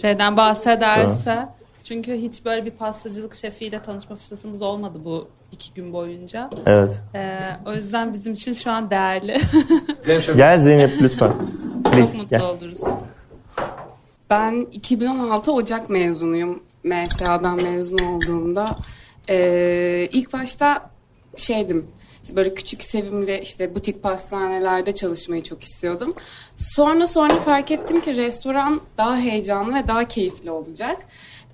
[0.00, 1.48] şeyden bahsederse
[1.84, 6.50] çünkü hiç böyle bir pastacılık şefiyle tanışma fırsatımız olmadı bu iki gün boyunca.
[6.66, 7.00] Evet.
[7.14, 9.36] Ee, o yüzden bizim için şu an değerli.
[10.36, 11.32] Gel Zeynep lütfen.
[11.94, 12.42] Çok mutlu gel.
[12.42, 12.80] oluruz.
[14.30, 16.62] Ben 2016 Ocak mezunuyum.
[16.84, 18.76] MSA'dan mezun olduğumda.
[19.28, 20.90] Ee, ilk başta
[21.36, 21.86] şeydim.
[22.26, 26.14] İşte böyle küçük sevimli işte butik pastanelerde çalışmayı çok istiyordum.
[26.56, 30.98] Sonra sonra fark ettim ki restoran daha heyecanlı ve daha keyifli olacak.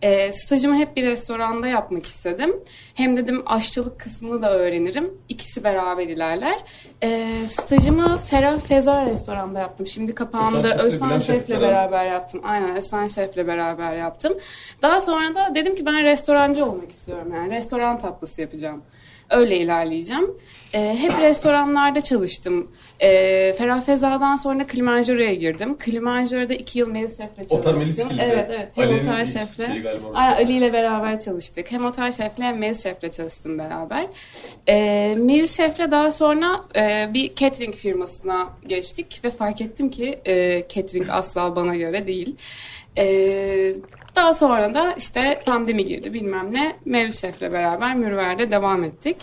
[0.02, 2.56] Ee, stajımı hep bir restoranda yapmak istedim.
[2.94, 5.10] Hem dedim aşçılık kısmını da öğrenirim.
[5.28, 6.58] İkisi beraber ilerler.
[7.02, 9.86] Ee, stajımı Ferah Feza restoranda yaptım.
[9.86, 10.76] Şimdi kapandı.
[10.78, 12.40] Özcan Şef'le beraber yaptım.
[12.44, 14.32] Aynen Özcan Şef'le beraber yaptım.
[14.82, 17.32] Daha sonra da dedim ki ben restorancı olmak istiyorum.
[17.34, 18.82] Yani restoran tatlısı yapacağım.
[19.32, 20.30] Öyle ilerleyeceğim.
[20.74, 22.70] Ee, hep restoranlarda çalıştım.
[23.00, 25.78] Ee, Ferah Feza'dan sonra Kilimanjaro'ya girdim.
[25.78, 28.18] Kilimanjaro'da iki yıl Melis Şef'le Otel Melis çalıştım.
[28.30, 28.68] Evet evet.
[28.74, 29.68] Hem Ali'nin Otel ilk Şef'le.
[30.14, 31.72] Ay, Ali ile beraber çalıştık.
[31.72, 34.06] Hem Otel Şef'le hem Melis Şef'le çalıştım beraber.
[34.68, 40.64] Ee, Melis Şef'le daha sonra e, bir catering firmasına geçtik ve fark ettim ki e,
[40.68, 42.36] catering asla bana göre değil.
[42.98, 43.72] Ee,
[44.16, 46.76] daha sonra da işte pandemi girdi bilmem ne.
[46.84, 49.16] Mevlüt Şef'le beraber Mürver'de devam ettik.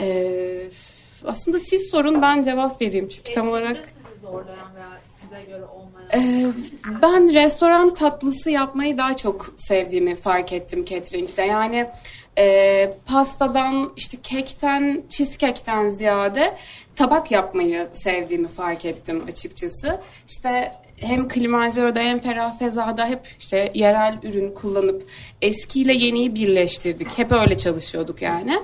[0.00, 0.68] Ee,
[1.26, 5.90] aslında siz sorun ben cevap vereyim çünkü tam olarak sizi zorlayan veya size göre olmayan
[6.14, 6.46] ee,
[7.02, 11.42] ben restoran tatlısı yapmayı daha çok sevdiğimi fark ettim catering'de.
[11.42, 11.90] Yani
[12.38, 16.56] e, pastadan, işte kekten, cheesecake'ten ziyade
[16.96, 20.00] tabak yapmayı sevdiğimi fark ettim açıkçası.
[20.28, 25.02] İşte hem Kilimanjaro'da hem Ferah Feza'da hep işte yerel ürün kullanıp
[25.42, 27.18] eskiyle yeniyi birleştirdik.
[27.18, 28.58] Hep öyle çalışıyorduk yani.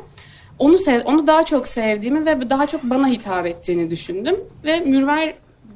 [0.59, 5.35] Onu sev, onu daha çok sevdiğimi ve daha çok bana hitap ettiğini düşündüm ve Mürver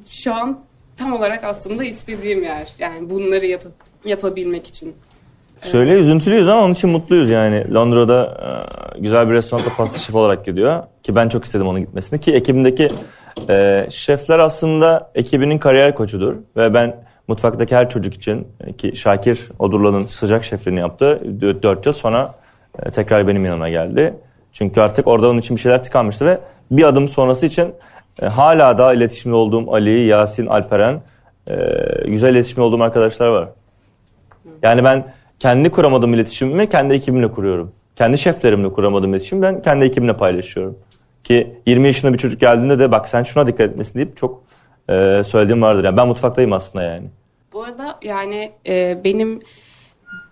[0.09, 0.59] şu an
[0.97, 2.67] tam olarak aslında istediğim yer.
[2.79, 3.61] Yani bunları yap
[4.05, 4.95] yapabilmek için.
[5.61, 7.73] Şöyle üzüntülüyüz ama onun için mutluyuz yani.
[7.73, 8.37] Londra'da
[8.95, 10.83] e, güzel bir restoranda pasta şef olarak gidiyor.
[11.03, 12.19] Ki ben çok istedim onun gitmesini.
[12.19, 12.89] Ki ekibindeki
[13.49, 16.35] e, şefler aslında ekibinin kariyer koçudur.
[16.57, 16.95] Ve ben
[17.27, 21.19] mutfaktaki her çocuk için ki Şakir Odurlan'ın sıcak şefliğini yaptı.
[21.63, 22.35] 4 yıl sonra
[22.85, 24.13] e, tekrar benim yanıma geldi.
[24.51, 26.39] Çünkü artık orada onun için bir şeyler tıkanmıştı ve
[26.71, 27.73] bir adım sonrası için
[28.21, 31.01] e, hala daha iletişimde olduğum Ali, Yasin, Alperen
[31.47, 31.55] e,
[32.05, 33.49] güzel iletişimde olduğum arkadaşlar var.
[34.63, 35.05] Yani ben
[35.39, 37.71] kendi kuramadığım iletişimimi kendi ekibimle kuruyorum.
[37.95, 40.77] Kendi şeflerimle kuramadığım iletişimi ben kendi ekibimle paylaşıyorum.
[41.23, 44.43] Ki 20 yaşında bir çocuk geldiğinde de bak sen şuna dikkat etmesin deyip çok
[44.89, 45.83] e, söylediğim vardır.
[45.83, 47.07] Yani ben mutfaktayım aslında yani.
[47.53, 49.39] Bu arada yani e, benim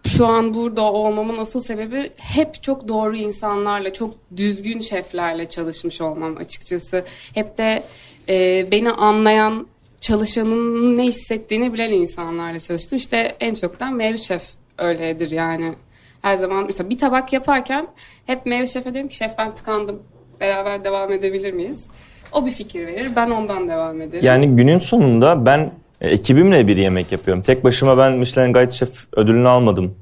[0.03, 6.37] şu an burada olmamın asıl sebebi hep çok doğru insanlarla, çok düzgün şeflerle çalışmış olmam
[6.37, 7.05] açıkçası.
[7.33, 7.83] Hep de
[8.29, 9.67] e, beni anlayan,
[10.01, 12.97] çalışanın ne hissettiğini bilen insanlarla çalıştım.
[12.97, 14.43] İşte en çoktan Mevlüt Şef
[14.77, 15.73] öyledir yani.
[16.21, 17.87] Her zaman mesela bir tabak yaparken
[18.25, 20.03] hep Mevlüt Şef'e derim ki şef ben tıkandım.
[20.41, 21.89] Beraber devam edebilir miyiz?
[22.31, 23.11] O bir fikir verir.
[23.15, 24.25] Ben ondan devam ederim.
[24.25, 25.71] Yani günün sonunda ben
[26.01, 27.43] e, ekibimle bir yemek yapıyorum.
[27.43, 29.95] Tek başıma ben Michelin Guide Chef ödülünü almadım.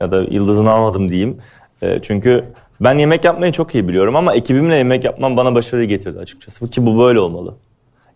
[0.00, 1.38] Ya da yıldızını almadım diyeyim.
[1.82, 2.44] E, çünkü
[2.80, 6.70] ben yemek yapmayı çok iyi biliyorum ama ekibimle yemek yapmam bana başarı getirdi açıkçası.
[6.70, 7.54] Ki bu böyle olmalı.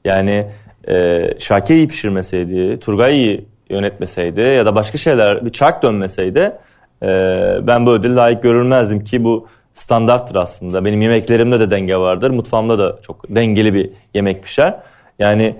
[0.05, 0.47] Yani
[0.89, 6.53] e, Şakir iyi pişirmeseydi, Turgay iyi yönetmeseydi ya da başka şeyler bir çark dönmeseydi
[7.03, 7.07] e,
[7.63, 10.85] ben bu ödülü layık görülmezdim ki bu standarttır aslında.
[10.85, 12.31] Benim yemeklerimde de denge vardır.
[12.31, 14.77] Mutfağımda da çok dengeli bir yemek pişer.
[15.19, 15.57] Yani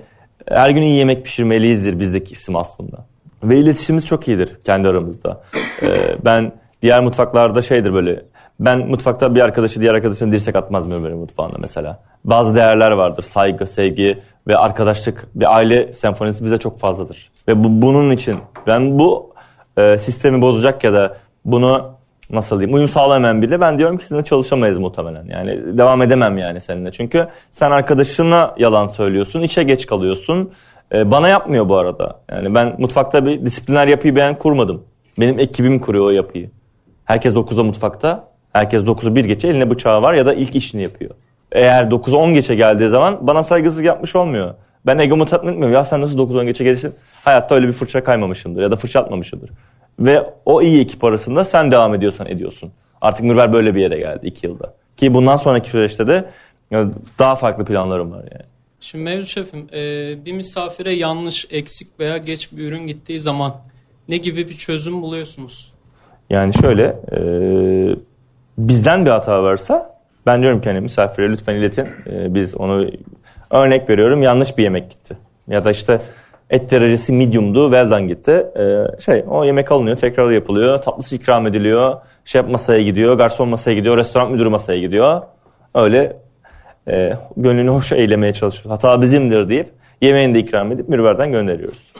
[0.47, 3.05] her gün iyi yemek pişirmeliyizdir bizdeki isim aslında.
[3.43, 5.41] Ve iletişimimiz çok iyidir kendi aramızda.
[5.83, 5.87] Ee,
[6.25, 8.21] ben diğer mutfaklarda şeydir böyle.
[8.59, 11.99] Ben mutfakta bir arkadaşı diğer arkadaşına dirsek atmaz mı böyle mutfağında mesela.
[12.25, 13.23] Bazı değerler vardır.
[13.23, 15.27] Saygı, sevgi ve arkadaşlık.
[15.35, 17.31] Bir aile senfonisi bize çok fazladır.
[17.47, 19.33] Ve bu, bunun için ben bu
[19.77, 21.92] e, sistemi bozacak ya da bunu
[22.33, 25.25] nasıl diyeyim uyum sağlamayan biriyle ben diyorum ki sizinle çalışamayız muhtemelen.
[25.25, 26.91] Yani devam edemem yani seninle.
[26.91, 30.51] Çünkü sen arkadaşına yalan söylüyorsun, işe geç kalıyorsun.
[30.93, 32.19] Ee, bana yapmıyor bu arada.
[32.31, 34.83] Yani ben mutfakta bir disipliner yapıyı ben kurmadım.
[35.19, 36.49] Benim ekibim kuruyor o yapıyı.
[37.05, 38.27] Herkes 9'da mutfakta.
[38.53, 41.11] Herkes 9'u 1 geçe eline bıçağı var ya da ilk işini yapıyor.
[41.51, 44.53] Eğer 9'a 10 geçe geldiği zaman bana saygısızlık yapmış olmuyor.
[44.85, 45.73] Ben egomu tatmin etmiyorum.
[45.73, 46.95] Ya sen nasıl 9-10 geçe gelirsin?
[47.25, 49.49] Hayatta öyle bir fırça kaymamışımdır ya da fırça atmamışımdır.
[49.99, 52.71] Ve o iyi ekip arasında sen devam ediyorsan ediyorsun.
[53.01, 54.73] Artık Mürver böyle bir yere geldi 2 yılda.
[54.97, 56.25] Ki bundan sonraki süreçte de
[57.19, 58.43] daha farklı planlarım var yani.
[58.79, 63.55] Şimdi Mevlüt Şef'im e, bir misafire yanlış, eksik veya geç bir ürün gittiği zaman
[64.09, 65.73] ne gibi bir çözüm buluyorsunuz?
[66.29, 67.19] Yani şöyle e,
[68.57, 71.87] bizden bir hata varsa ben diyorum ki hani misafire lütfen iletin.
[72.07, 72.89] E, biz onu
[73.49, 75.17] örnek veriyorum yanlış bir yemek gitti.
[75.47, 76.01] Ya da işte
[76.49, 78.45] et derecesi medium'du well done gitti.
[78.59, 80.81] E, şey o yemek alınıyor tekrar yapılıyor.
[80.81, 81.95] Tatlısı ikram ediliyor.
[82.25, 83.17] Şef masaya gidiyor.
[83.17, 83.97] Garson masaya gidiyor.
[83.97, 85.21] Restoran müdürü masaya gidiyor.
[85.75, 86.17] Öyle
[86.87, 88.71] e, gönlünü hoş eylemeye çalışıyoruz.
[88.71, 89.69] Hata bizimdir deyip
[90.01, 91.93] yemeğini de ikram edip mürverden gönderiyoruz.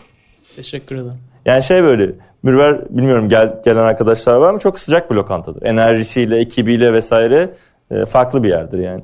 [0.55, 1.19] Teşekkür ederim.
[1.45, 2.11] Yani şey böyle
[2.43, 4.59] Mürver bilmiyorum gel, gelen arkadaşlar var mı?
[4.59, 5.65] Çok sıcak bir lokantadır.
[5.65, 7.49] Enerjisiyle, ekibiyle vesaire
[7.91, 9.03] e, farklı bir yerdir yani.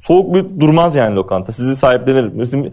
[0.00, 1.52] Soğuk bir durmaz yani lokanta.
[1.52, 2.40] Sizi sahiplenir.
[2.40, 2.72] Bizim,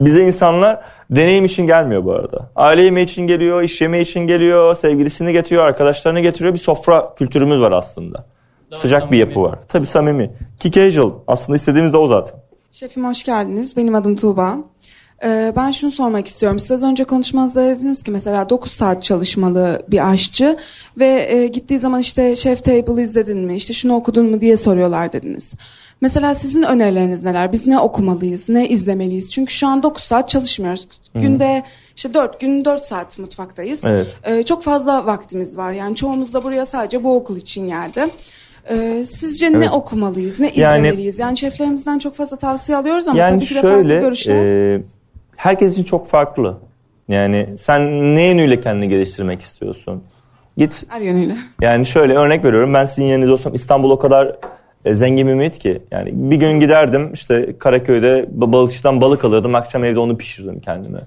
[0.00, 0.80] bize insanlar
[1.10, 2.50] deneyim için gelmiyor bu arada.
[2.56, 6.54] Aile yemeği için geliyor, iş yemeği için geliyor, sevgilisini getiriyor, arkadaşlarını getiriyor.
[6.54, 8.24] Bir sofra kültürümüz var aslında.
[8.70, 9.18] Daha Sıcak bir samimi.
[9.18, 9.58] yapı var.
[9.68, 10.30] Tabii samimi.
[10.60, 11.12] Ki casual.
[11.26, 12.36] Aslında istediğimiz de o zaten.
[12.70, 13.76] Şefim hoş geldiniz.
[13.76, 14.56] Benim adım Tuğba.
[15.24, 16.58] Ee, ben şunu sormak istiyorum.
[16.58, 20.56] Siz az önce konuşmanızda dediniz ki mesela 9 saat çalışmalı bir aşçı
[20.98, 25.12] ve e, gittiği zaman işte Chef Table izledin mi, işte şunu okudun mu diye soruyorlar
[25.12, 25.54] dediniz.
[26.00, 27.52] Mesela sizin önerileriniz neler?
[27.52, 29.32] Biz ne okumalıyız, ne izlemeliyiz?
[29.32, 30.88] Çünkü şu an 9 saat çalışmıyoruz.
[31.14, 31.62] Günde
[31.96, 33.82] işte 4 gün 4 saat mutfaktayız.
[33.86, 34.06] Evet.
[34.24, 35.72] Ee, çok fazla vaktimiz var.
[35.72, 38.00] Yani çoğumuz da buraya sadece bu okul için geldi.
[38.70, 39.68] Ee, sizce ne Evet.
[39.72, 41.18] okumalıyız, ne Yani- izlemeliyiz?
[41.18, 44.44] Yani şeflerimizden çok fazla tavsiye alıyoruz ama yani tabii ki de farklı görüşler.
[44.76, 44.82] e,
[45.36, 46.56] herkes için çok farklı.
[47.08, 50.02] Yani sen ne yönüyle kendini geliştirmek istiyorsun?
[50.56, 51.36] Git Her yönüyle.
[51.60, 52.74] Yani şöyle örnek veriyorum.
[52.74, 54.36] Ben sizin yerinizde olsam İstanbul o kadar
[54.86, 55.82] zengin bir muhit ki.
[55.90, 59.54] Yani bir gün giderdim işte Karaköy'de ba- balıkçıdan balık alırdım.
[59.54, 61.00] Akşam evde onu pişirdim kendime.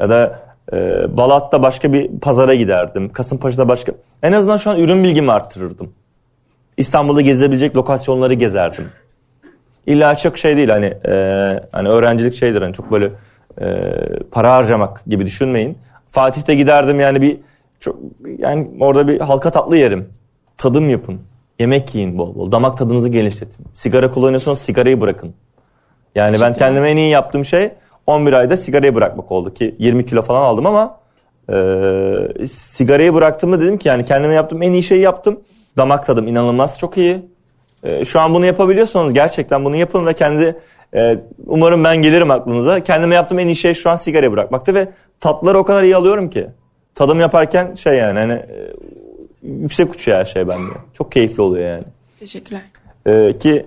[0.00, 0.40] Ya da
[0.72, 0.76] e,
[1.16, 3.08] Balat'ta başka bir pazara giderdim.
[3.08, 3.92] Kasımpaşa'da başka.
[4.22, 5.92] En azından şu an ürün bilgimi arttırırdım.
[6.76, 8.84] İstanbul'da gezebilecek lokasyonları gezerdim.
[9.86, 11.12] İlla çok şey değil hani e,
[11.72, 13.10] hani öğrencilik şeydir hani çok böyle
[13.60, 13.92] e,
[14.30, 15.78] para harcamak gibi düşünmeyin.
[16.10, 17.38] Fatih'te giderdim yani bir
[17.80, 17.96] çok
[18.38, 20.08] yani orada bir halka tatlı yerim.
[20.56, 21.20] Tadım yapın.
[21.58, 22.52] Yemek yiyin bol bol.
[22.52, 23.66] Damak tadınızı genişletin.
[23.72, 25.34] Sigara kullanıyorsanız sigarayı bırakın.
[26.14, 27.72] Yani ben kendime en iyi yaptığım şey
[28.06, 31.00] 11 ayda sigarayı bırakmak oldu ki 20 kilo falan aldım ama
[31.52, 35.40] e, sigarayı bıraktığımda dedim ki yani kendime yaptığım en iyi şeyi yaptım.
[35.76, 37.26] Damak tadım inanılmaz çok iyi.
[37.82, 40.56] E, şu an bunu yapabiliyorsanız gerçekten bunu yapın ve kendi
[40.94, 42.80] e, umarım ben gelirim aklınıza.
[42.80, 44.88] Kendime yaptığım en iyi şey şu an sigarayı bırakmakta ve
[45.20, 46.46] tatları o kadar iyi alıyorum ki.
[46.94, 48.42] Tadım yaparken şey yani hani
[49.46, 50.72] yüksek uçuyor her şey bende.
[50.94, 51.84] Çok keyifli oluyor yani.
[52.18, 52.62] Teşekkürler.
[53.06, 53.66] Ee, ki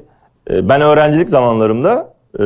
[0.49, 2.43] e, ben öğrencilik zamanlarımda e,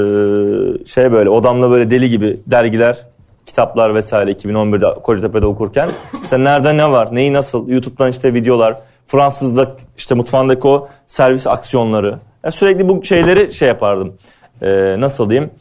[0.86, 2.98] şey böyle odamda böyle deli gibi dergiler,
[3.46, 5.90] kitaplar vesaire 2011'de Kocatepe'de okurken
[6.24, 12.20] işte nerede ne var, neyi nasıl, YouTube'dan işte videolar, Fransız'da işte mutfağındaki o servis aksiyonları.
[12.44, 14.14] Ya sürekli bu şeyleri şey yapardım.
[14.62, 15.52] Ee, nasıl diyeyim?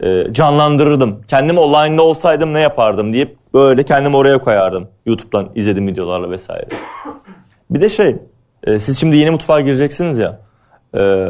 [0.00, 1.22] Ee, canlandırırdım.
[1.28, 4.88] Kendim online'da olsaydım ne yapardım deyip böyle kendimi oraya koyardım.
[5.06, 6.68] YouTube'dan izlediğim videolarla vesaire.
[7.70, 8.16] Bir de şey,
[8.64, 10.38] e, siz şimdi yeni mutfağa gireceksiniz ya.
[10.94, 11.26] e,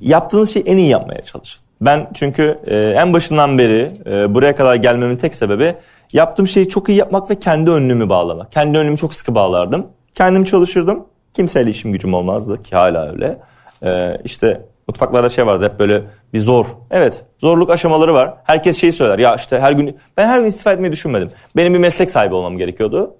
[0.00, 1.62] yaptığınız şeyi en iyi yapmaya çalışın.
[1.80, 5.74] Ben çünkü e, en başından beri e, buraya kadar gelmemin tek sebebi
[6.12, 8.52] yaptığım şeyi çok iyi yapmak ve kendi önlüğümü bağlamak.
[8.52, 9.86] Kendi önlüğümü çok sıkı bağlardım.
[10.14, 11.06] Kendim çalışırdım.
[11.34, 13.38] Kimseyle işim gücüm olmazdı ki hala öyle.
[13.82, 16.66] E, işte mutfaklarda şey vardı hep böyle bir zor.
[16.90, 18.34] Evet zorluk aşamaları var.
[18.44, 21.30] Herkes şeyi söyler ya işte her gün ben her gün istifa etmeyi düşünmedim.
[21.56, 23.14] Benim bir meslek sahibi olmam gerekiyordu.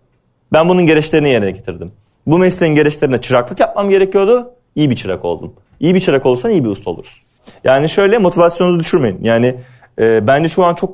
[0.53, 1.93] Ben bunun gereçlerini yerine getirdim.
[2.27, 4.51] Bu mesleğin gereçlerine çıraklık yapmam gerekiyordu.
[4.75, 5.53] İyi bir çırak oldum.
[5.81, 7.23] İyi bir çırak olursan iyi bir usta olursun.
[7.65, 9.19] Yani şöyle motivasyonunuzu düşürmeyin.
[9.23, 9.55] Yani
[9.99, 10.91] e, bence şu an çok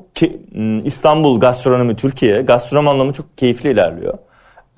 [0.83, 4.17] İstanbul gastronomi Türkiye gastronomi anlamı çok keyifli ilerliyor.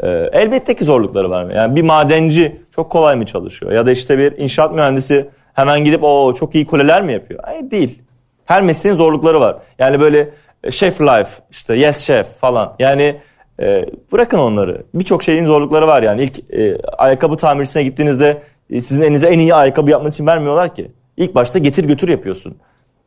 [0.03, 1.51] E, elbette ki zorlukları var.
[1.51, 3.71] Yani bir madenci çok kolay mı çalışıyor?
[3.71, 7.39] Ya da işte bir inşaat mühendisi hemen gidip o çok iyi kuleler mi yapıyor?
[7.43, 8.01] Hayır değil.
[8.45, 9.57] Her mesleğin zorlukları var.
[9.79, 10.29] Yani böyle
[10.63, 12.75] e, chef life, işte yes chef falan.
[12.79, 13.15] Yani
[13.59, 14.83] e, bırakın onları.
[14.93, 16.23] Birçok şeyin zorlukları var yani.
[16.23, 20.91] İlk e, ayakkabı tamircisine gittiğinizde e, sizin elinize en iyi ayakkabı yapmanız için vermiyorlar ki.
[21.17, 22.57] İlk başta getir götür yapıyorsun.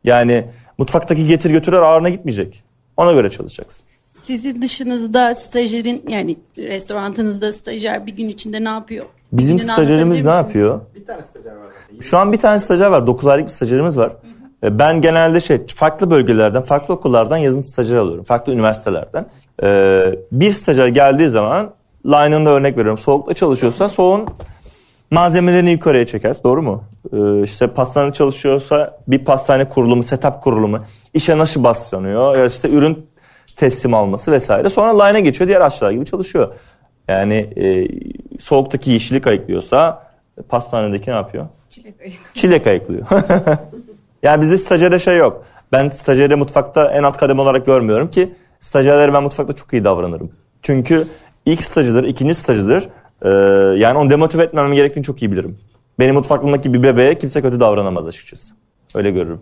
[0.03, 0.45] Yani
[0.77, 2.63] mutfaktaki getir götürler ağırına gitmeyecek.
[2.97, 3.85] Ona göre çalışacaksın.
[4.23, 9.05] Sizin dışınızda stajyerin yani restoranınızda stajyer bir gün içinde ne yapıyor?
[9.31, 10.55] Bir Bizim stajyerimiz ne anlatabilir misiniz?
[10.55, 10.81] yapıyor?
[12.01, 13.07] Şu an bir tane stajyer var.
[13.07, 14.09] 9 aylık bir stajyerimiz var.
[14.09, 14.13] E,
[14.63, 18.23] Ben genelde şey farklı bölgelerden, farklı okullardan yazın stajyer alıyorum.
[18.23, 19.25] Farklı üniversitelerden.
[19.63, 21.71] E, Bir stajyer geldiği zaman
[22.05, 22.97] line'ında örnek veriyorum.
[22.97, 24.27] Soğukta çalışıyorsa soğuğun
[25.11, 26.35] malzemelerini yukarıya çeker.
[26.43, 26.83] Doğru mu?
[27.13, 30.79] E, işte pastane çalışıyorsa bir pastane kurulumu, setup kurulumu,
[31.13, 33.05] işe nasıl başlanıyor, ya işte ürün
[33.55, 34.69] teslim alması vesaire.
[34.69, 35.47] Sonra line'a geçiyor.
[35.47, 36.53] Diğer aşçılar gibi çalışıyor.
[37.07, 37.87] Yani e,
[38.39, 40.03] soğuktaki yeşillik ayıklıyorsa
[40.49, 41.45] pastanedeki ne yapıyor?
[42.33, 43.05] Çilek ayıklıyor.
[44.23, 45.45] yani bizde stajyere şey yok.
[45.71, 50.31] Ben stajyeri mutfakta en alt kademe olarak görmüyorum ki stajyerlere ben mutfakta çok iyi davranırım.
[50.61, 51.07] Çünkü
[51.45, 52.89] ilk stajıdır, ikinci stajıdır.
[53.21, 53.29] Ee,
[53.79, 55.57] yani onu demotive etmemem gerektiğini çok iyi bilirim.
[55.99, 58.53] Benim mutfaklığımdaki bir bebeğe kimse kötü davranamaz açıkçası.
[58.95, 59.41] Öyle görürüm.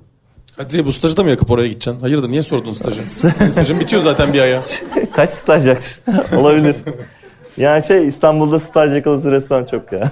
[0.57, 1.99] Kadriye bu stajı da mı yakıp oraya gideceksin?
[1.99, 3.03] Hayırdır niye sordun stajı?
[3.09, 4.61] Senin stajın bitiyor zaten bir aya.
[5.15, 6.03] Kaç staj yaksın?
[6.37, 6.75] Olabilir.
[7.57, 10.11] Yani şey İstanbul'da staj yakalısı restoran çok ya.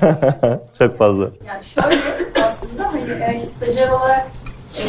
[0.79, 1.29] çok fazla.
[1.47, 2.01] Yani şöyle
[2.43, 4.16] aslında hani e, stajyer olarak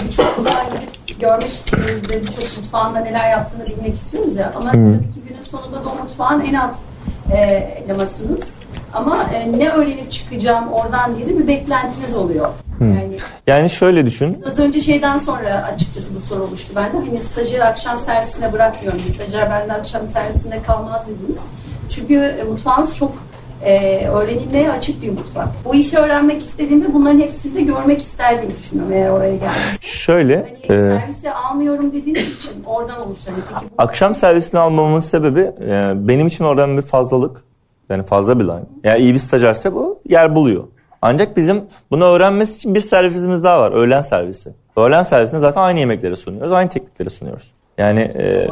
[0.05, 4.53] mutfağa gidip görmek istiyoruz ve birçok mutfağında neler yaptığını bilmek istiyoruz ya.
[4.57, 4.73] Ama Hı.
[4.73, 6.77] tabii ki günün sonunda da o mutfağın en alt
[7.33, 7.37] e,
[7.85, 8.45] elemasınız.
[8.95, 12.49] Ama e, ne öğrenip çıkacağım oradan diye de bir beklentiniz oluyor.
[12.81, 14.43] Yani Yani şöyle düşün.
[14.53, 16.97] az önce şeyden sonra açıkçası bu soru oluştu bende.
[17.07, 19.01] Hani stajyer akşam servisine bırakmıyorum.
[19.15, 21.41] Stajyer bende akşam servisinde kalmaz dediniz.
[21.89, 23.13] Çünkü e, mutfağınız çok
[23.65, 25.49] e, öğrenilmeye açık bir mutfak.
[25.65, 29.87] Bu işi öğrenmek istediğinde bunların hepsini de görmek ister diye düşünüyorum eğer oraya geldiğinizde.
[29.87, 30.37] Şöyle,
[30.69, 33.35] Hani e, servise almıyorum dediğiniz için oradan oluşan.
[33.35, 37.45] Peki bu akşam servisini almamın sebebi e, benim için oradan bir fazlalık.
[37.89, 38.65] Yani fazla bir line.
[38.85, 40.65] Yani iyi bir stajyerse bu yer buluyor.
[41.03, 43.73] Ancak bizim bunu öğrenmesi için bir servisimiz daha var.
[43.73, 44.53] Öğlen servisi.
[44.77, 46.53] Öğlen servisinde zaten aynı yemekleri sunuyoruz.
[46.53, 47.53] Aynı teknikleri sunuyoruz.
[47.79, 48.49] Yani e,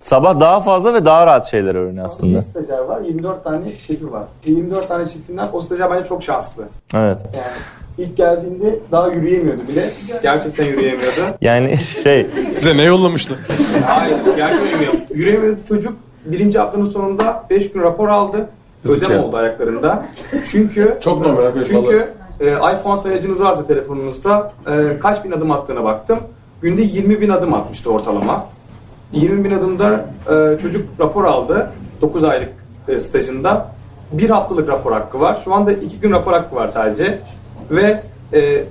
[0.00, 2.38] sabah daha fazla ve daha rahat şeyler öğreniyor aslında.
[2.38, 4.24] Bir stajyer var, 24 tane şefi var.
[4.44, 6.62] 24 tane şefinden o stajyer bence çok şanslı.
[6.94, 7.18] Evet.
[7.36, 7.46] Yani
[7.98, 9.90] ilk geldiğinde daha yürüyemiyordu bile.
[10.22, 11.20] Gerçekten yürüyemiyordu.
[11.40, 13.38] Yani şey Size ne yollamışlar?
[13.86, 15.14] Hayır, gerçekten yürüyemiyordu.
[15.14, 15.58] Yürüyemiyordu.
[15.68, 18.48] Çocuk birinci haftanın sonunda 5 gün rapor aldı.
[18.84, 19.24] Ödem ya.
[19.24, 20.04] oldu ayaklarında.
[20.50, 22.08] Çünkü Çok normal çünkü
[22.40, 26.18] e, iPhone sayacınız varsa telefonunuzda e, kaç bin adım attığına baktım.
[26.62, 28.46] Günde 20 bin adım atmıştı ortalama.
[29.12, 31.70] 20 bin adımda e, çocuk rapor aldı.
[32.00, 32.52] 9 aylık
[32.88, 33.68] e, stajında.
[34.12, 35.40] Bir haftalık rapor hakkı var.
[35.44, 37.18] Şu anda 2 gün rapor hakkı var sadece.
[37.70, 38.02] Ve
[38.32, 38.64] e,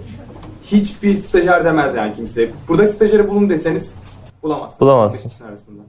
[0.63, 2.49] hiçbir stajyer demez yani kimse.
[2.67, 3.95] Burada stajyeri bulun deseniz
[4.43, 4.81] bulamazsınız.
[4.81, 5.41] Bulamazsınız.
[5.49, 5.81] Arasında.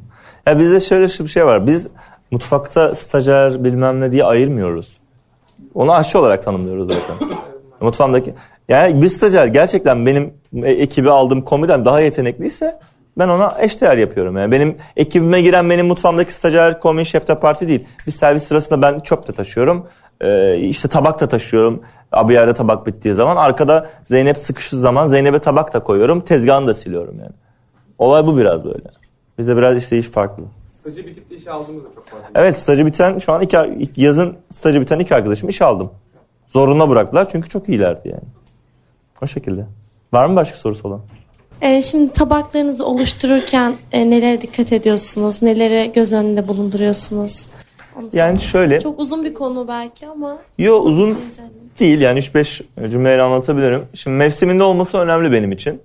[0.47, 1.67] Ya bizde şöyle bir şey var.
[1.67, 1.87] Biz
[2.31, 4.99] mutfakta stajyer bilmem ne diye ayırmıyoruz.
[5.75, 7.29] Onu aşçı olarak tanımlıyoruz zaten.
[7.81, 8.35] Mutfağımdaki.
[8.69, 10.33] Yani bir stajyer gerçekten benim
[10.63, 12.79] e- ekibi aldığım komiden daha yetenekliyse
[13.19, 14.37] ben ona eşdeğer yapıyorum.
[14.37, 17.87] Yani benim ekibime giren benim mutfağımdaki stajyer komi şef de parti değil.
[18.07, 19.87] Bir servis sırasında ben çöp de taşıyorum.
[20.21, 21.83] Ee, işte tabak da taşıyorum.
[22.13, 23.37] Abi yerde tabak bittiği zaman.
[23.37, 26.21] Arkada Zeynep sıkıştığı zaman Zeynep'e tabak da koyuyorum.
[26.21, 27.33] Tezgahını da siliyorum yani.
[27.99, 28.89] Olay bu biraz böyle.
[29.39, 30.45] Bizde biraz işte iş farklı.
[30.81, 32.27] Stajı bitip de işe aldığımız da çok fazla.
[32.35, 33.57] Evet stajı biten şu an iki,
[33.97, 35.91] yazın stajı biten iki arkadaşım iş aldım.
[36.47, 38.29] Zoruna bıraktılar çünkü çok iyilerdi yani.
[39.23, 39.67] O şekilde.
[40.13, 41.01] Var mı başka sorusu olan?
[41.63, 45.43] Ee, şimdi tabaklarınızı oluştururken e, nelere dikkat ediyorsunuz?
[45.43, 47.47] Nelere göz önünde bulunduruyorsunuz?
[47.97, 48.81] Onu Yani şöyle-.
[48.81, 50.39] Çok uzun bir konu belki ama.
[50.59, 51.19] Yo uzun
[51.81, 53.83] değil yani 3-5 cümleyle anlatabilirim.
[53.95, 55.81] Şimdi mevsiminde olması önemli benim için.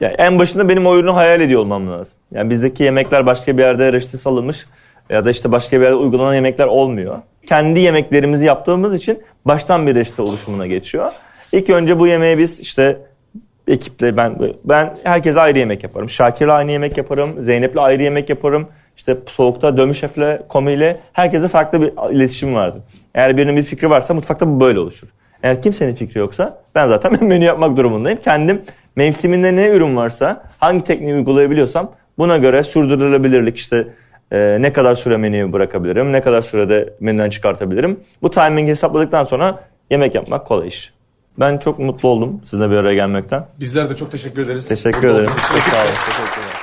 [0.00, 2.14] Yani en başında benim o ürünü hayal ediyor olmam lazım.
[2.32, 4.66] Yani bizdeki yemekler başka bir yerde reçete salınmış
[5.10, 7.18] ya da işte başka bir yerde uygulanan yemekler olmuyor.
[7.46, 11.12] Kendi yemeklerimizi yaptığımız için baştan bir reçete oluşumuna geçiyor.
[11.52, 12.98] İlk önce bu yemeği biz işte
[13.68, 16.10] ekiple ben ben herkese ayrı yemek yaparım.
[16.10, 17.44] Şakir'le aynı yemek yaparım.
[17.44, 18.68] Zeynep'le ayrı yemek yaparım.
[18.96, 22.82] İşte soğukta Dömü Şef'le, Komi'yle herkese farklı bir iletişim vardı.
[23.14, 25.08] Eğer birinin bir fikri varsa mutfakta bu böyle oluşur.
[25.42, 28.20] Eğer kimsenin fikri yoksa ben zaten menü yapmak durumundayım.
[28.20, 28.62] Kendim
[28.96, 33.88] mevsiminde ne ürün varsa hangi tekniği uygulayabiliyorsam buna göre sürdürülebilirlik işte
[34.32, 38.00] e, ne kadar süre menüyü bırakabilirim, ne kadar sürede menüden çıkartabilirim.
[38.22, 39.60] Bu timing hesapladıktan sonra
[39.90, 40.95] yemek yapmak kolay iş.
[41.40, 43.46] Ben çok mutlu oldum sizinle bir araya gelmekten.
[43.60, 44.68] Bizler de çok teşekkür ederiz.
[44.68, 45.14] Teşekkür ederim.
[45.14, 45.54] olduğunuz için.
[45.54, 45.86] Çok sağ olun.
[45.86, 46.55] Teşekkür ederim.